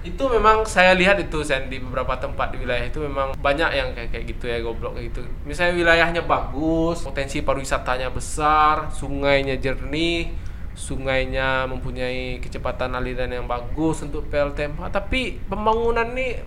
itu 0.06 0.22
memang 0.30 0.62
saya 0.70 0.94
lihat 0.94 1.18
itu 1.18 1.42
Sen 1.42 1.66
di 1.66 1.82
beberapa 1.82 2.14
tempat 2.22 2.54
di 2.54 2.62
wilayah 2.62 2.86
itu 2.86 3.02
memang 3.02 3.34
banyak 3.42 3.70
yang 3.74 3.90
kayak 3.98 4.14
kayak 4.14 4.26
gitu 4.38 4.46
ya 4.46 4.62
goblok 4.62 4.94
kayak 4.94 5.10
gitu. 5.10 5.26
Misalnya 5.50 5.74
wilayahnya 5.82 6.22
bagus, 6.22 7.02
potensi 7.02 7.42
pariwisatanya 7.42 8.14
besar, 8.14 8.94
sungainya 8.94 9.58
jernih, 9.58 10.30
sungainya 10.78 11.66
mempunyai 11.66 12.38
kecepatan 12.38 12.94
aliran 12.94 13.34
yang 13.34 13.50
bagus 13.50 14.06
untuk 14.06 14.30
PLTMH, 14.30 14.94
tapi 14.94 15.42
pembangunan 15.50 16.06
nih 16.14 16.46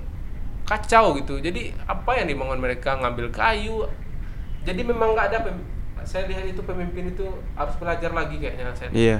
kacau 0.62 1.18
gitu. 1.18 1.42
Jadi 1.42 1.74
apa 1.90 2.14
yang 2.14 2.30
dibangun 2.30 2.62
mereka 2.62 2.94
ngambil 2.94 3.34
kayu. 3.34 3.90
Jadi 4.62 4.80
memang 4.86 5.18
nggak 5.18 5.34
ada 5.34 5.38
saya 6.06 6.30
lihat 6.30 6.46
itu 6.46 6.62
pemimpin 6.62 7.10
itu 7.10 7.26
harus 7.58 7.74
belajar 7.74 8.14
lagi 8.14 8.38
kayaknya 8.38 8.70
Sen. 8.78 8.94
Iya. 8.94 9.18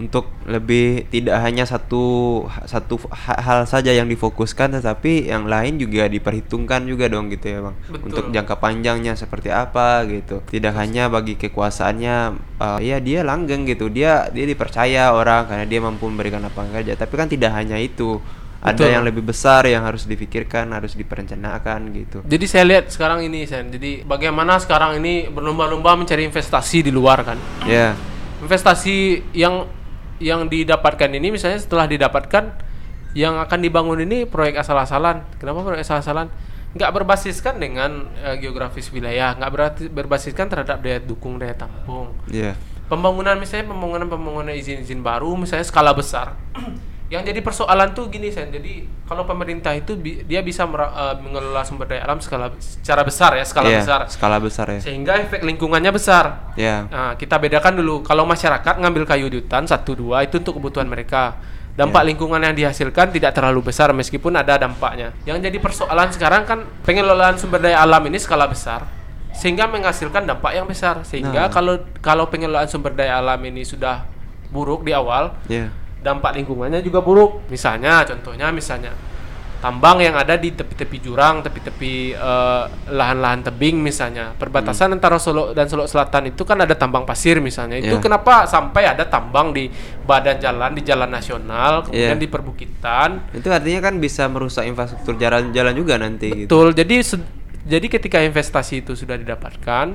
Untuk 0.00 0.32
lebih 0.48 1.06
tidak 1.12 1.36
hanya 1.44 1.68
satu 1.68 2.44
satu 2.64 2.96
ha- 3.12 3.40
hal 3.40 3.68
saja 3.68 3.92
yang 3.92 4.08
difokuskan 4.08 4.80
tetapi 4.80 5.28
yang 5.28 5.44
lain 5.44 5.76
juga 5.76 6.08
diperhitungkan 6.08 6.88
juga 6.88 7.12
dong 7.12 7.28
gitu 7.28 7.46
ya, 7.52 7.58
Bang. 7.60 7.76
Betul. 7.92 8.04
Untuk 8.08 8.24
jangka 8.32 8.54
panjangnya 8.56 9.12
seperti 9.14 9.52
apa 9.52 10.08
gitu. 10.08 10.40
Tidak 10.48 10.72
hanya 10.72 11.12
bagi 11.12 11.36
kekuasaannya 11.36 12.16
eh, 12.60 12.78
ya 12.82 12.96
dia 12.98 13.20
langgeng 13.22 13.68
gitu. 13.68 13.92
Dia 13.92 14.32
dia 14.32 14.48
dipercaya 14.48 15.12
orang 15.12 15.46
karena 15.46 15.64
dia 15.68 15.80
mampu 15.84 16.08
memberikan 16.08 16.40
lapangan 16.40 16.80
kerja, 16.80 16.96
tapi 16.96 17.14
kan 17.14 17.28
tidak 17.28 17.52
hanya 17.52 17.76
itu. 17.76 18.18
Ada 18.62 18.78
Betul. 18.78 18.94
yang 18.94 19.02
lebih 19.02 19.26
besar 19.26 19.66
yang 19.66 19.82
harus 19.82 20.06
difikirkan, 20.06 20.70
harus 20.70 20.94
diperencanakan 20.94 21.90
gitu. 21.98 22.22
Jadi 22.22 22.46
saya 22.46 22.62
lihat 22.62 22.94
sekarang 22.94 23.26
ini 23.26 23.42
Sen. 23.42 23.74
Jadi 23.74 24.06
bagaimana 24.06 24.62
sekarang 24.62 25.02
ini 25.02 25.26
berlomba-lomba 25.26 25.98
mencari 25.98 26.22
investasi 26.22 26.86
di 26.86 26.94
luar 26.94 27.26
kan. 27.26 27.38
Ya. 27.66 27.98
investasi 28.42 29.22
yang 29.34 29.66
yang 30.22 30.46
didapatkan 30.46 31.10
ini 31.10 31.34
misalnya 31.34 31.58
setelah 31.58 31.90
didapatkan 31.90 32.54
yang 33.12 33.36
akan 33.42 33.58
dibangun 33.60 34.00
ini 34.06 34.24
proyek 34.24 34.62
asal-asalan. 34.62 35.26
Kenapa 35.36 35.66
proyek 35.66 35.84
asal-asalan? 35.84 36.30
Nggak 36.72 36.90
berbasiskan 36.94 37.60
dengan 37.60 38.08
eh, 38.22 38.40
geografis 38.40 38.88
wilayah, 38.88 39.36
nggak 39.36 39.50
berarti 39.52 39.82
berbasiskan 39.92 40.48
terhadap 40.48 40.80
daya 40.80 41.02
dukung, 41.02 41.36
daya 41.36 41.52
tampung. 41.52 42.16
Iya. 42.30 42.56
Pembangunan 42.88 43.36
misalnya 43.36 43.68
pembangunan 43.68 44.08
pembangunan 44.08 44.52
izin-izin 44.56 45.04
baru 45.04 45.36
misalnya 45.36 45.66
skala 45.68 45.92
besar. 45.92 46.38
Yang 47.12 47.22
jadi 47.22 47.38
persoalan 47.38 47.92
tuh 47.92 48.08
gini 48.08 48.32
Sen. 48.32 48.48
Jadi 48.48 48.88
kalau 49.04 49.22
pemerintah 49.22 49.68
itu 49.70 49.92
bi- 49.94 50.24
dia 50.24 50.40
bisa 50.40 50.64
eh, 50.64 51.14
mengelola 51.20 51.60
sumber 51.60 51.84
daya 51.84 52.02
alam 52.02 52.16
skala 52.18 52.48
secara 52.56 53.04
besar 53.04 53.36
ya, 53.36 53.44
skala 53.44 53.68
Iya, 53.68 53.78
besar. 53.84 54.00
Skala 54.08 54.36
besar 54.40 54.66
ya. 54.72 54.80
Sehingga 54.80 55.20
efek 55.20 55.44
lingkungannya 55.44 55.92
besar. 55.92 56.56
Ya. 56.56 56.88
Nah, 56.88 57.12
kita 57.14 57.36
bedakan 57.36 57.76
dulu. 57.76 58.00
Kalau 58.00 58.24
masyarakat 58.24 58.80
ngambil 58.80 59.04
kayu 59.04 59.28
di 59.28 59.38
hutan 59.38 59.68
satu 59.68 59.92
dua 59.92 60.24
itu 60.24 60.40
untuk 60.40 60.56
kebutuhan 60.56 60.88
mereka. 60.88 61.36
Dampak 61.72 62.04
lingkungan 62.04 62.36
yang 62.38 62.52
dihasilkan 62.52 63.12
tidak 63.12 63.32
terlalu 63.32 63.64
besar 63.64 63.92
meskipun 63.92 64.32
ada 64.32 64.56
dampaknya. 64.56 65.12
Yang 65.24 65.48
jadi 65.48 65.56
persoalan 65.56 66.08
sekarang 66.12 66.44
kan 66.44 66.58
pengelolaan 66.80 67.36
sumber 67.36 67.60
daya 67.60 67.80
alam 67.80 68.00
ini 68.04 68.16
skala 68.16 68.44
besar 68.44 68.84
sehingga 69.32 69.64
menghasilkan 69.64 70.24
dampak 70.24 70.52
yang 70.52 70.68
besar. 70.68 71.00
Sehingga 71.00 71.48
Nah. 71.48 71.52
kalau 71.52 71.80
kalau 72.00 72.24
pengelolaan 72.28 72.68
sumber 72.68 72.92
daya 72.92 73.16
alam 73.16 73.40
ini 73.42 73.64
sudah 73.64 74.04
buruk 74.48 74.84
di 74.84 74.92
awal, 74.92 75.32
Ya. 75.48 75.72
Dampak 76.02 76.34
lingkungannya 76.34 76.82
juga 76.82 77.00
buruk. 77.00 77.46
Misalnya, 77.48 78.02
contohnya 78.02 78.50
misalnya 78.50 78.90
tambang 79.62 80.02
yang 80.02 80.18
ada 80.18 80.34
di 80.34 80.50
tepi-tepi 80.50 80.98
jurang, 80.98 81.38
tepi-tepi 81.38 82.18
eh, 82.18 82.64
lahan-lahan 82.90 83.46
tebing 83.46 83.78
misalnya. 83.78 84.34
Perbatasan 84.34 84.90
antara 84.90 85.22
Solo 85.22 85.54
dan 85.54 85.70
Solo 85.70 85.86
Selatan 85.86 86.34
itu 86.34 86.42
kan 86.42 86.58
ada 86.58 86.74
tambang 86.74 87.06
pasir 87.06 87.38
misalnya. 87.38 87.78
Itu 87.78 87.94
Ya. 87.94 88.02
kenapa 88.02 88.42
sampai 88.44 88.90
ada 88.90 89.06
tambang 89.06 89.54
di 89.54 89.70
badan 90.02 90.42
jalan 90.42 90.74
di 90.74 90.82
jalan 90.82 91.06
nasional, 91.06 91.86
kemudian 91.86 92.18
Ya. 92.18 92.18
di 92.18 92.26
perbukitan. 92.26 93.30
Itu 93.30 93.54
artinya 93.54 93.78
kan 93.86 94.02
bisa 94.02 94.26
merusak 94.26 94.66
infrastruktur 94.66 95.14
jalan-jalan 95.14 95.74
juga 95.78 95.94
nanti 95.94 96.42
gitu. 96.42 96.50
Betul. 96.50 96.68
Jadi 96.74 96.96
se- 97.06 97.28
jadi 97.62 97.86
ketika 97.86 98.18
investasi 98.18 98.82
itu 98.82 98.98
sudah 98.98 99.14
didapatkan 99.14 99.94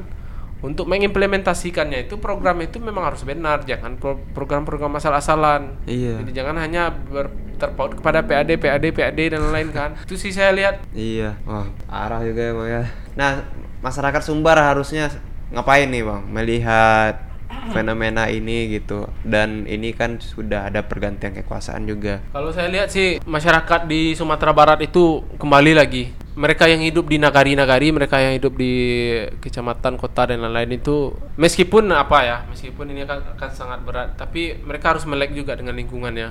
untuk 0.58 0.89
mengimplementasikannya 0.89 2.10
itu 2.10 2.17
program 2.17 2.58
itu 2.65 2.82
memang 2.82 3.13
harus 3.13 3.22
benar, 3.22 3.62
jangan 3.62 3.93
pro- 4.02 4.22
program-program 4.34 4.98
asal-asalan. 4.98 5.78
Iya. 5.86 6.22
Jadi 6.26 6.32
jangan 6.34 6.58
hanya 6.58 6.89
ber- 6.89 7.34
terpaut 7.58 7.93
kepada 7.93 8.22
PAD, 8.26 8.58
PAD, 8.58 8.86
PAD 8.93 9.20
dan 9.34 9.41
lain-lain 9.50 9.70
kan. 9.74 9.89
Itu 10.06 10.17
sih 10.17 10.34
saya 10.34 10.54
lihat. 10.54 10.86
Iya. 10.93 11.38
Wah, 11.46 11.70
arah 11.89 12.22
juga 12.26 12.41
ya, 12.41 12.54
Bang 12.54 12.70
ya. 12.70 12.84
Nah, 13.17 13.32
masyarakat 13.82 14.22
Sumbar 14.22 14.58
harusnya 14.62 15.10
ngapain 15.54 15.89
nih, 15.89 16.06
Bang? 16.06 16.26
Melihat 16.30 17.22
fenomena 17.74 18.30
ini 18.30 18.78
gitu. 18.78 19.10
Dan 19.26 19.65
ini 19.65 19.93
kan 19.93 20.22
sudah 20.22 20.70
ada 20.70 20.86
pergantian 20.86 21.34
kekuasaan 21.34 21.86
juga. 21.89 22.22
Kalau 22.34 22.54
saya 22.54 22.70
lihat 22.70 22.93
sih 22.93 23.17
masyarakat 23.26 23.89
di 23.89 24.13
Sumatera 24.13 24.54
Barat 24.54 24.80
itu 24.86 25.26
kembali 25.41 25.74
lagi. 25.78 26.27
Mereka 26.38 26.69
yang 26.69 26.86
hidup 26.86 27.10
di 27.10 27.17
nagari-nagari, 27.17 27.89
mereka 27.89 28.21
yang 28.21 28.38
hidup 28.38 28.54
di 28.54 28.73
kecamatan, 29.41 29.97
kota 29.97 30.30
dan 30.30 30.38
lain-lain 30.39 30.78
itu 30.78 31.10
meskipun 31.34 31.89
apa 31.89 32.17
ya, 32.21 32.38
meskipun 32.45 32.93
ini 32.93 33.02
akan, 33.04 33.34
akan 33.34 33.50
sangat 33.50 33.80
berat, 33.82 34.13
tapi 34.13 34.54
mereka 34.62 34.93
harus 34.93 35.04
melek 35.04 35.34
juga 35.34 35.58
dengan 35.58 35.73
lingkungannya. 35.73 36.30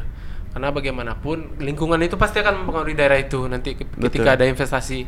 Karena 0.55 0.73
bagaimanapun 0.73 1.61
lingkungan 1.61 2.01
itu 2.01 2.15
pasti 2.17 2.39
akan 2.39 2.65
mempengaruhi 2.65 2.97
daerah 2.97 3.19
itu 3.19 3.45
nanti 3.45 3.77
ke- 3.77 3.85
ketika 4.09 4.41
ada 4.41 4.47
investasi. 4.47 5.05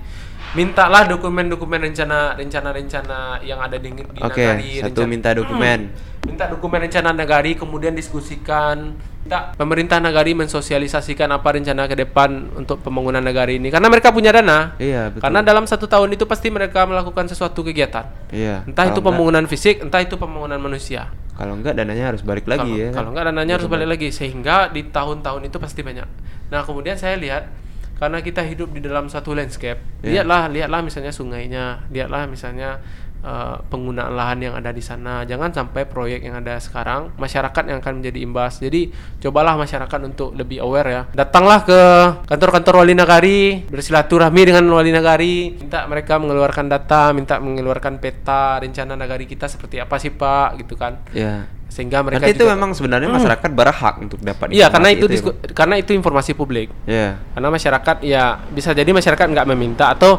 Mintalah 0.52 1.06
dokumen-dokumen 1.06 1.88
rencana 1.88 2.37
rencana-rencana 2.37 3.40
yang 3.40 3.56
ada 3.56 3.80
di, 3.80 3.88
di 3.94 4.20
Oke, 4.20 4.44
nagari. 4.44 4.82
satu 4.82 4.92
rencana- 4.92 5.08
minta 5.08 5.30
dokumen. 5.32 5.80
Minta 6.29 6.45
dokumen 6.47 6.85
rencana 6.85 7.11
nagari 7.11 7.53
kemudian 7.55 7.93
diskusikan 7.93 8.93
minta 9.19 9.51
pemerintah 9.55 9.97
nagari 9.97 10.37
mensosialisasikan 10.37 11.25
apa 11.27 11.49
rencana 11.51 11.85
ke 11.85 11.97
depan 11.97 12.29
untuk 12.55 12.79
pembangunan 12.79 13.19
nagari 13.19 13.57
ini 13.57 13.69
karena 13.69 13.88
mereka 13.88 14.09
punya 14.11 14.29
dana 14.31 14.77
Iya, 14.77 15.09
betul. 15.09 15.23
karena 15.23 15.41
dalam 15.43 15.64
satu 15.64 15.85
tahun 15.85 16.12
itu 16.12 16.25
pasti 16.25 16.49
mereka 16.49 16.85
melakukan 16.85 17.27
sesuatu 17.27 17.61
kegiatan 17.62 18.05
Iya. 18.29 18.62
entah 18.62 18.85
Kalau 18.85 18.85
itu 18.87 18.93
enggak- 18.95 19.07
pembangunan 19.09 19.45
fisik 19.45 19.81
entah 19.81 20.01
itu 20.01 20.14
pembangunan 20.14 20.59
manusia 20.59 21.09
Kalau 21.33 21.55
enggak 21.55 21.73
dananya 21.73 22.11
harus 22.11 22.21
balik 22.21 22.45
lagi 22.45 22.67
kalau, 22.67 22.77
ya. 22.79 22.91
kalau 22.91 23.09
enggak 23.11 23.25
dananya 23.27 23.53
harus 23.57 23.69
balik 23.69 23.88
lagi 23.88 24.09
sehingga 24.11 24.69
di 24.69 24.85
tahun-tahun 24.85 25.43
itu 25.43 25.57
pasti 25.57 25.81
banyak 25.81 26.09
nah 26.49 26.61
kemudian 26.61 26.95
saya 26.95 27.14
lihat 27.14 27.49
karena 27.95 28.19
kita 28.21 28.43
hidup 28.43 28.71
di 28.71 28.81
dalam 28.81 29.07
satu 29.07 29.33
landscape 29.33 29.79
Iya. 30.01 30.23
lihatlah 30.23 30.47
lihatlah 30.49 30.81
misalnya 30.81 31.11
sungainya 31.11 31.64
lihatlah 31.88 32.27
misalnya 32.27 32.79
eh, 33.18 33.57
penggunaan 33.66 34.12
lahan 34.12 34.38
yang 34.40 34.54
ada 34.54 34.70
di 34.70 34.81
sana. 34.81 35.22
Jangan 35.22 35.50
sampai 35.50 35.85
proyek 35.85 36.22
yang 36.22 36.38
ada 36.38 36.59
sekarang 36.59 37.11
masyarakat 37.14 37.62
yang 37.66 37.78
akan 37.78 37.98
menjadi 37.98 38.18
imbas. 38.22 38.59
Jadi 38.59 38.90
cobalah 39.18 39.54
masyarakat 39.54 40.00
untuk 40.04 40.33
lebih 40.33 40.61
aware 40.61 40.88
ya. 40.88 41.02
Datanglah 41.11 41.62
ke 41.62 41.81
kantor-kantor 42.26 42.74
wali 42.81 42.94
nagari 42.94 43.40
bersilaturahmi 43.66 44.42
dengan 44.44 44.64
wali 44.68 44.90
nagari 44.90 45.59
minta 45.59 45.85
mereka 45.87 46.16
mengeluarkan 46.16 46.66
data 46.66 47.11
minta 47.11 47.38
mengeluarkan 47.38 47.98
peta 47.98 48.59
rencana 48.59 48.94
nagari 48.94 49.24
kita 49.24 49.46
seperti 49.46 49.78
apa 49.78 49.98
sih 49.98 50.11
pak? 50.11 50.59
Gitu 50.59 50.74
kan. 50.74 51.02
Iya. 51.11 51.46
sehingga 51.68 52.00
mereka 52.00 52.24
Nanti 52.24 52.33
itu 52.33 52.48
juga- 52.48 52.57
memang 52.57 52.72
sebenarnya 52.72 53.12
masyarakat 53.12 53.50
berhak 53.52 53.94
untuk 54.00 54.18
dapat 54.24 54.48
Iya, 54.50 54.72
karena 54.72 54.88
itu, 54.88 55.04
informasi 55.04 55.20
ya, 55.44 55.52
karena 55.52 55.74
itu 55.76 55.90
informasi 55.92 56.31
publik. 56.33 56.72
Iya. 56.88 57.20
Karena 57.37 57.48
masyarakat 57.52 57.96
ya 58.02 58.40
bisa 58.48 58.72
jadi 58.72 58.88
masyarakat 58.88 59.26
nggak 59.28 59.46
meminta 59.52 59.92
atau 59.92 60.16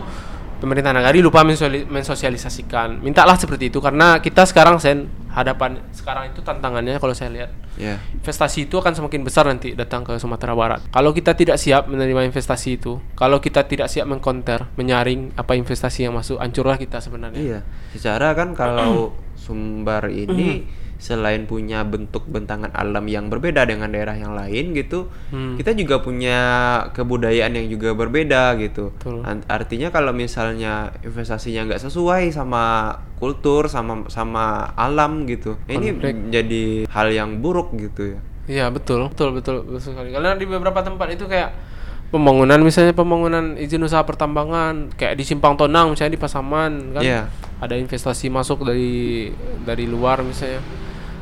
pemerintah 0.60 0.92
nagari 0.92 1.24
lupa 1.24 1.42
mensosialisasikan. 1.44 3.00
Mintalah 3.00 3.40
seperti 3.40 3.72
itu 3.72 3.80
karena 3.80 4.20
kita 4.20 4.44
sekarang 4.44 4.78
sen 4.78 5.08
hadapan 5.32 5.80
sekarang 5.96 6.34
itu 6.34 6.42
tantangannya 6.42 7.00
kalau 7.00 7.14
saya 7.14 7.32
lihat 7.32 7.52
Iya. 7.80 7.96
investasi 8.12 8.68
itu 8.68 8.76
akan 8.76 8.92
semakin 8.92 9.24
besar 9.24 9.48
nanti 9.48 9.72
datang 9.72 10.04
ke 10.04 10.20
Sumatera 10.20 10.52
Barat. 10.52 10.84
Kalau 10.92 11.16
kita 11.16 11.32
tidak 11.32 11.56
siap 11.56 11.88
menerima 11.88 12.28
investasi 12.28 12.76
itu, 12.76 13.00
kalau 13.16 13.40
kita 13.40 13.64
tidak 13.64 13.88
siap 13.88 14.04
mengkonter, 14.04 14.68
menyaring 14.76 15.32
apa 15.40 15.56
investasi 15.56 16.04
yang 16.04 16.12
masuk, 16.12 16.44
hancurlah 16.44 16.76
kita 16.76 17.00
sebenarnya. 17.00 17.40
Iya. 17.40 17.60
Secara 17.96 18.36
kan 18.36 18.52
kalau 18.52 19.16
Sumbar 19.40 20.12
ini 20.12 20.68
selain 21.00 21.48
punya 21.48 21.82
bentuk 21.82 22.28
bentangan 22.28 22.70
alam 22.70 23.08
yang 23.08 23.32
berbeda 23.32 23.64
dengan 23.64 23.88
daerah 23.88 24.14
yang 24.14 24.36
lain 24.36 24.76
gitu, 24.76 25.08
Hmm. 25.32 25.56
kita 25.56 25.72
juga 25.72 25.98
punya 25.98 26.38
kebudayaan 26.92 27.56
yang 27.56 27.68
juga 27.68 27.96
berbeda 27.96 28.60
gitu. 28.60 28.92
Betul. 29.00 29.24
Artinya 29.48 29.90
kalau 29.90 30.12
misalnya 30.12 30.92
investasinya 31.00 31.66
nggak 31.66 31.82
sesuai 31.82 32.30
sama 32.30 32.92
kultur 33.16 33.66
sama 33.66 34.06
sama 34.08 34.76
alam 34.76 35.24
gitu, 35.24 35.56
ini 35.66 35.96
Konflik. 35.96 36.16
menjadi 36.20 36.64
hal 36.86 37.08
yang 37.10 37.40
buruk 37.40 37.72
gitu 37.74 38.14
ya. 38.14 38.20
Iya 38.50 38.66
betul, 38.68 39.08
betul, 39.08 39.32
betul, 39.32 39.56
betul 39.64 39.80
sekali. 39.80 40.12
Karena 40.12 40.34
di 40.34 40.44
beberapa 40.44 40.82
tempat 40.82 41.08
itu 41.10 41.24
kayak 41.26 41.56
pembangunan 42.10 42.58
misalnya 42.60 42.92
pembangunan 42.92 43.54
izin 43.56 43.80
usaha 43.80 44.02
pertambangan 44.02 44.90
kayak 44.98 45.14
di 45.14 45.24
Simpang 45.24 45.54
Tonang 45.54 45.94
misalnya 45.94 46.18
di 46.18 46.20
Pasaman 46.20 46.72
kan 46.92 47.04
Iya. 47.06 47.30
ada 47.62 47.78
investasi 47.78 48.28
masuk 48.28 48.66
dari 48.66 49.30
dari 49.62 49.86
luar 49.86 50.26
misalnya. 50.26 50.60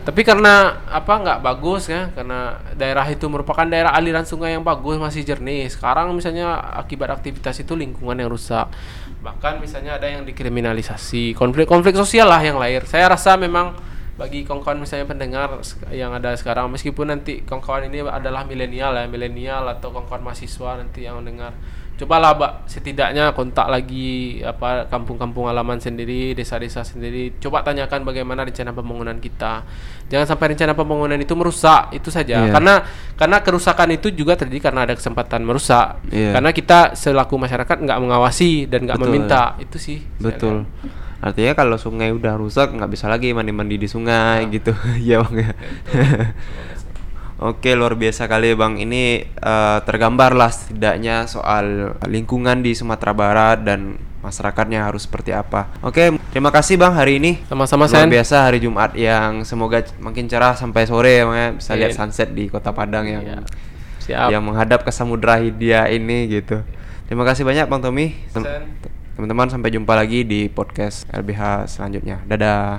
Tapi 0.08 0.24
karena 0.24 0.88
apa 0.88 1.20
nggak 1.20 1.44
bagus 1.44 1.92
ya 1.92 2.08
karena 2.16 2.64
daerah 2.80 3.04
itu 3.12 3.28
merupakan 3.28 3.68
daerah 3.68 3.92
aliran 3.92 4.24
sungai 4.24 4.56
yang 4.56 4.64
bagus 4.64 4.96
masih 4.96 5.28
jernih. 5.28 5.68
Sekarang 5.68 6.16
misalnya 6.16 6.56
akibat 6.80 7.12
aktivitas 7.12 7.60
itu 7.60 7.76
lingkungan 7.76 8.16
yang 8.16 8.32
rusak. 8.32 8.72
Bahkan 9.20 9.60
misalnya 9.60 10.00
ada 10.00 10.08
yang 10.08 10.24
dikriminalisasi, 10.24 11.36
konflik-konflik 11.36 11.92
sosial 12.00 12.32
lah 12.32 12.40
yang 12.40 12.56
lahir. 12.56 12.88
Saya 12.88 13.12
rasa 13.12 13.36
memang 13.36 13.76
bagi 14.16 14.48
kawan-kawan 14.48 14.80
misalnya 14.80 15.12
pendengar 15.12 15.60
yang 15.92 16.16
ada 16.16 16.34
sekarang 16.40 16.72
meskipun 16.72 17.12
nanti 17.12 17.44
kawan-kawan 17.44 17.92
ini 17.92 18.02
adalah 18.08 18.48
milenial 18.48 18.96
ya 18.96 19.06
milenial 19.06 19.68
atau 19.70 19.94
kawan-kawan 19.94 20.24
mahasiswa 20.24 20.82
nanti 20.82 21.06
yang 21.06 21.22
mendengar 21.22 21.54
cobalah 21.98 22.38
mbak 22.38 22.52
setidaknya 22.70 23.34
kontak 23.34 23.66
lagi 23.66 24.38
apa 24.46 24.86
kampung-kampung 24.86 25.50
halaman 25.50 25.82
sendiri 25.82 26.38
desa-desa 26.38 26.86
sendiri 26.86 27.34
coba 27.42 27.66
tanyakan 27.66 28.06
bagaimana 28.06 28.46
rencana 28.46 28.70
pembangunan 28.70 29.18
kita 29.18 29.66
jangan 30.06 30.30
sampai 30.30 30.54
rencana 30.54 30.78
pembangunan 30.78 31.18
itu 31.18 31.34
merusak 31.34 31.90
itu 31.98 32.14
saja 32.14 32.46
Iya. 32.46 32.54
karena 32.54 32.86
karena 33.18 33.38
kerusakan 33.42 33.98
itu 33.98 34.14
juga 34.14 34.38
terjadi 34.38 34.70
karena 34.70 34.86
ada 34.86 34.94
kesempatan 34.94 35.42
merusak 35.42 35.98
Iya. 36.14 36.38
karena 36.38 36.54
kita 36.54 36.94
selaku 36.94 37.34
masyarakat 37.42 37.78
nggak 37.82 37.98
mengawasi 37.98 38.70
dan 38.70 38.86
nggak 38.86 39.02
meminta 39.02 39.58
itu 39.58 39.82
sih 39.82 40.06
Betul. 40.22 40.70
lihat. 40.70 41.06
Artinya 41.18 41.58
kalau 41.58 41.82
sungai 41.82 42.14
udah 42.14 42.38
rusak 42.38 42.78
nggak 42.78 42.94
bisa 42.94 43.10
lagi 43.10 43.34
mandi-mandi 43.34 43.82
di 43.82 43.90
sungai 43.90 44.46
gitu. 44.54 44.70
Iya 45.02 45.26
bang 45.26 45.50
ya. 45.50 45.52
Oke 47.38 47.78
luar 47.78 47.94
biasa 47.94 48.26
kali 48.26 48.58
bang. 48.58 48.82
Ini 48.82 49.04
eh, 49.30 49.78
tergambar 49.86 50.34
lah 50.34 50.50
setidaknya 50.50 51.30
soal 51.30 51.94
lingkungan 52.10 52.66
di 52.66 52.74
Sumatera 52.74 53.14
Barat 53.14 53.62
dan 53.62 54.02
masyarakatnya 54.26 54.90
harus 54.90 55.06
seperti 55.06 55.32
apa. 55.32 55.70
Oke 55.86 56.18
terima 56.34 56.50
kasih 56.50 56.76
bang 56.76 56.92
hari 56.92 57.22
ini. 57.22 57.32
sama-sama 57.46 57.86
Luar 57.86 58.04
Sen 58.04 58.10
biasa 58.10 58.36
hari 58.44 58.60
Jumat 58.60 58.98
yang 58.98 59.46
semoga 59.46 59.86
makin 60.02 60.26
cerah 60.26 60.58
sampai 60.58 60.84
sore 60.84 61.22
ya 61.22 61.24
bang 61.24 61.38
ya. 61.38 61.50
Bisa 61.54 61.72
Iya. 61.72 61.80
lihat 61.80 61.92
sunset 61.94 62.30
di 62.34 62.50
Kota 62.50 62.74
Padang 62.74 63.06
yang 63.06 63.24
Iya. 63.24 63.40
siap 64.02 64.28
yang 64.34 64.42
menghadap 64.42 64.82
ke 64.82 64.90
Samudra 64.90 65.38
Hindia 65.38 65.86
ini 65.88 66.28
gitu. 66.28 66.66
Terima 67.06 67.24
kasih 67.24 67.46
banyak 67.46 67.70
bang 67.70 67.80
Tommy. 67.80 68.08
Sen. 68.28 68.44
Teman-teman 69.14 69.50
sampai 69.50 69.74
jumpa 69.74 69.94
lagi 69.94 70.22
di 70.22 70.46
podcast 70.46 71.08
LBH 71.10 71.66
selanjutnya. 71.72 72.22
Dadah. 72.26 72.76